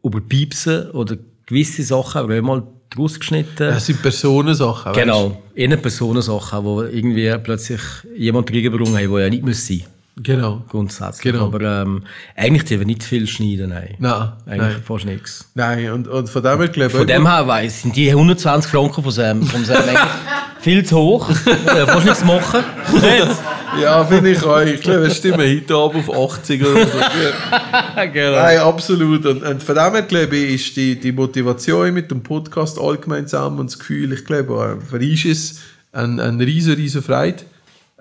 über 0.03 0.21
Piepsen 0.21 0.91
oder 0.91 1.17
gewisse 1.47 1.81
Sachen 1.81 2.21
aber 2.21 2.39
mal 2.43 2.63
rausgeschnitten. 2.95 3.69
Das 3.69 3.87
sind 3.87 4.03
Personensachen, 4.03 4.91
weißt 4.91 4.99
Genau, 4.99 5.41
eher 5.55 5.77
Personensachen, 5.77 6.63
wo 6.63 6.83
irgendwie 6.83 7.35
plötzlich 7.43 7.81
jemand 8.15 8.51
reingebracht 8.51 8.87
haben, 8.87 9.11
der 9.11 9.23
ja 9.23 9.29
nicht 9.29 9.55
sein 9.55 9.83
Genau. 10.17 10.63
Grundsätzlich. 10.69 11.33
Genau. 11.33 11.47
Aber 11.47 11.61
ähm, 11.61 12.03
eigentlich 12.35 12.63
die 12.63 12.79
wir 12.79 12.85
nicht 12.85 13.03
viel 13.03 13.27
schneiden, 13.27 13.69
nein. 13.69 13.95
Nein, 13.99 14.31
Eigentlich 14.45 14.73
nein. 14.73 14.83
fast 14.85 15.05
nichts. 15.05 15.51
Nein, 15.55 15.91
und, 15.91 16.07
und 16.07 16.29
von 16.29 16.41
dem 16.41 16.59
her 16.59 16.67
glaube 16.69 16.91
ich... 16.91 16.97
Von 16.97 17.07
dem 17.07 17.27
her 17.27 17.47
weiss, 17.47 17.81
sind 17.81 17.95
die 17.95 18.09
120 18.09 18.71
Franken 18.71 19.03
von 19.03 19.11
Sam, 19.11 19.43
vom 19.43 19.65
Sam 19.65 19.83
viel 20.61 20.85
zu 20.85 20.95
hoch. 20.95 21.29
Ja, 21.67 21.85
fast 21.85 22.05
nichts 22.05 22.23
machen. 22.23 22.63
Ja, 23.81 24.05
finde 24.05 24.31
ich 24.31 24.43
auch. 24.43 24.61
Ich 24.61 24.81
glaube, 24.81 25.07
es 25.07 25.17
stimmt 25.17 25.39
heute 25.39 25.75
Abend 25.75 26.07
auf 26.07 26.33
80 26.37 26.61
oder 26.65 26.87
so. 26.87 26.97
genau. 28.13 28.31
Nein, 28.37 28.59
absolut. 28.59 29.25
Und, 29.25 29.43
und 29.43 29.61
von 29.61 29.75
dem 29.75 29.91
her, 29.93 30.01
glaube 30.03 30.37
ich, 30.37 30.55
ist 30.55 30.77
die, 30.77 30.97
die 30.97 31.11
Motivation 31.11 31.93
mit 31.93 32.09
dem 32.09 32.23
Podcast 32.23 32.79
allgemein 32.79 33.27
zusammen 33.27 33.59
und 33.59 33.69
das 33.69 33.77
Gefühl, 33.77 34.13
ich 34.13 34.23
glaube, 34.23 34.79
äh, 34.81 34.85
für 34.85 34.95
uns 34.95 35.25
ist 35.25 35.51
es 35.51 35.61
eine, 35.91 36.23
eine 36.23 36.45
riesen, 36.45 36.75
riesen 36.75 37.03
Freude. 37.03 37.43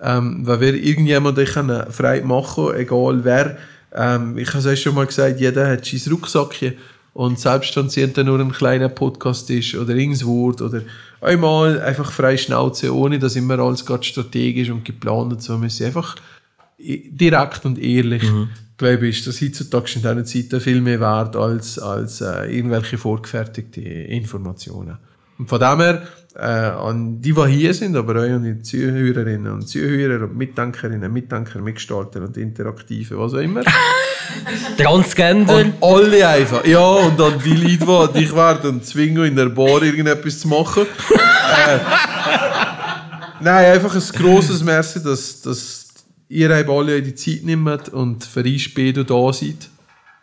Ähm, 0.01 0.45
weil 0.45 0.59
wir 0.59 0.73
irgendjemanden 0.73 1.45
können 1.45 1.91
Freude 1.91 2.25
machen 2.25 2.75
egal 2.75 3.23
wer. 3.23 3.57
Ähm, 3.93 4.37
ich 4.37 4.49
habe 4.49 4.59
es 4.59 4.65
euch 4.65 4.81
schon 4.81 4.95
mal 4.95 5.05
gesagt, 5.05 5.39
jeder 5.39 5.69
hat 5.69 5.85
sein 5.85 6.11
Rucksackchen. 6.11 6.73
Und 7.13 7.39
selbst 7.39 7.75
wenn 7.77 7.85
es 7.85 8.17
nur 8.17 8.39
ein 8.39 8.51
kleiner 8.51 8.89
Podcast 8.89 9.49
ist 9.49 9.75
oder 9.75 9.95
irgendein 9.95 10.27
Wort 10.27 10.61
oder 10.61 10.81
einmal 11.21 11.79
einfach 11.79 12.11
frei 12.11 12.35
Schnauze, 12.35 12.93
ohne 12.93 13.19
dass 13.19 13.37
immer 13.37 13.57
alles 13.59 13.85
gerade 13.85 14.03
strategisch 14.03 14.69
und 14.69 14.83
geplant 14.83 15.31
und 15.31 15.41
so, 15.41 15.57
müssen 15.57 15.85
einfach 15.85 16.17
direkt 16.77 17.65
und 17.65 17.79
ehrlich. 17.79 18.23
Glaube 18.77 19.07
ich, 19.07 19.19
ist 19.19 19.27
das 19.27 19.41
heutzutage 19.41 19.93
in 19.95 20.01
diesen 20.01 20.25
Zeiten 20.25 20.59
viel 20.59 20.81
mehr 20.81 20.99
wert 20.99 21.37
als, 21.37 21.79
als 21.79 22.19
äh, 22.19 22.53
irgendwelche 22.53 22.97
vorgefertigte 22.97 23.79
Informationen. 23.79 24.97
Und 25.37 25.47
von 25.47 25.59
dem 25.59 25.79
her, 25.79 26.07
äh, 26.37 26.41
an 26.41 27.21
die, 27.21 27.33
die 27.33 27.47
hier 27.47 27.73
sind, 27.73 27.95
aber 27.95 28.19
auch 28.21 28.29
an 28.29 28.43
die 28.43 28.61
Zuhörerinnen 28.61 29.51
und 29.53 29.67
Zuhörer 29.67 30.25
und 30.25 30.35
Mitdenkerinnen, 30.35 31.11
Mitdenker, 31.11 31.61
Mitgestalter 31.61 32.21
und 32.21 32.35
Interaktive, 32.35 33.17
was 33.17 33.33
auch 33.33 33.39
immer. 33.39 33.61
Transgender. 34.77 35.55
Und 35.55 35.75
alle 35.81 36.27
einfach. 36.27 36.65
Ja, 36.65 36.85
und 36.85 37.17
dann 37.17 37.39
die 37.39 37.53
Leute, 37.53 38.09
die 38.13 38.19
dich 38.19 38.35
werden 38.35 38.83
zwingen, 38.83 39.25
in 39.25 39.35
der 39.35 39.49
Bar 39.49 39.81
irgendetwas 39.81 40.39
zu 40.41 40.49
machen. 40.49 40.83
äh, 40.83 41.79
nein, 43.39 43.73
einfach 43.73 43.95
ein 43.95 44.21
grosses 44.21 44.61
Merci, 44.61 45.01
dass, 45.01 45.41
dass 45.41 45.85
ihr 46.27 46.49
eben 46.49 46.69
alle 46.69 47.01
die 47.01 47.15
Zeit 47.15 47.43
nehmt 47.43 47.89
und 47.89 48.25
für 48.25 48.43
uns 48.43 48.61
später 48.61 49.05
da 49.05 49.31
seid. 49.31 49.69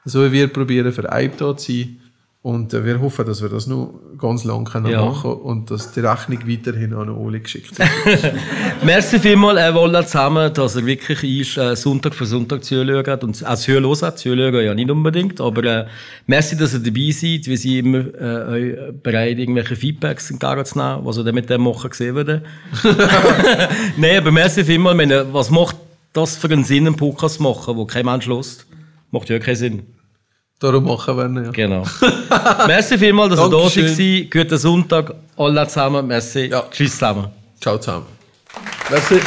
So 0.04 0.24
wie 0.26 0.32
wir 0.32 0.48
probieren, 0.48 0.92
für 0.92 1.10
euch 1.10 1.30
da 1.38 1.56
zu 1.56 1.72
sein. 1.72 2.01
Und 2.44 2.74
äh, 2.74 2.84
wir 2.84 3.00
hoffen, 3.00 3.24
dass 3.24 3.40
wir 3.40 3.48
das 3.48 3.68
noch 3.68 3.94
ganz 4.18 4.42
lange 4.42 4.64
können 4.64 4.86
Ja. 4.90 5.04
machen 5.04 5.32
und 5.32 5.70
dass 5.70 5.92
die 5.92 6.00
Rechnung 6.00 6.40
weiterhin 6.48 6.92
an 6.92 7.08
Oli 7.08 7.38
geschickt 7.38 7.78
wird. 7.78 8.34
Merci 8.84 9.20
vielmals, 9.20 9.60
äh, 9.60 9.72
Wolla, 9.72 10.04
zusammen, 10.04 10.52
dass 10.52 10.74
er 10.74 10.84
wirklich 10.84 11.22
ist, 11.22 11.56
äh, 11.56 11.76
Sonntag 11.76 12.14
für 12.16 12.26
Sonntag 12.26 12.64
zuhört 12.64 13.22
und 13.22 13.46
auch 13.46 13.54
zuhören 13.54 13.94
hat. 14.02 14.18
Zuhören 14.18 14.64
ja 14.64 14.74
nicht 14.74 14.90
unbedingt, 14.90 15.40
aber 15.40 15.62
äh, 15.62 15.86
merci, 16.26 16.56
dass 16.56 16.74
ihr 16.74 16.80
dabei 16.80 17.12
seid. 17.12 17.46
Wir 17.46 17.56
sind 17.56 17.86
immer 17.86 17.98
äh, 17.98 18.92
bereit, 18.92 19.38
irgendwelche 19.38 19.76
Feedbacks 19.76 20.32
entgegenzunehmen, 20.32 21.04
was 21.04 21.18
ihr 21.18 21.22
dann 21.24 21.36
mit 21.36 21.48
dem 21.48 21.62
machen 21.62 21.90
gesehen 21.90 22.16
würde. 22.16 22.42
Nein, 23.96 24.18
aber 24.18 24.32
merci 24.32 24.64
vielmals. 24.64 24.96
Meine, 24.96 25.32
was 25.32 25.48
macht 25.48 25.76
das 26.12 26.36
für 26.36 26.50
einen 26.50 26.64
Sinn, 26.64 26.88
einen 26.88 26.96
Podcast 26.96 27.36
zu 27.36 27.44
machen, 27.44 27.76
wo 27.76 27.84
kein 27.86 28.04
Mensch 28.04 28.26
hört? 28.26 28.66
Macht 29.12 29.28
ja 29.28 29.38
keinen 29.38 29.54
Sinn. 29.56 29.82
Darum 30.62 30.84
machen 30.84 31.16
wir 31.16 31.24
ihn, 31.26 31.44
ja. 31.44 31.50
Genau. 31.50 31.82
merci 32.68 32.96
vielmals, 32.96 33.34
dass 33.34 33.40
ihr 33.40 33.50
da 33.50 33.68
seid. 33.68 34.30
Guten 34.30 34.58
Sonntag, 34.58 35.12
alle 35.36 35.66
zusammen. 35.66 36.06
Merci. 36.06 36.50
Tschüss 36.70 36.92
zusammen. 36.92 37.26
Ciao 37.60 37.78
zusammen. 37.78 38.06
Merci. 38.88 39.20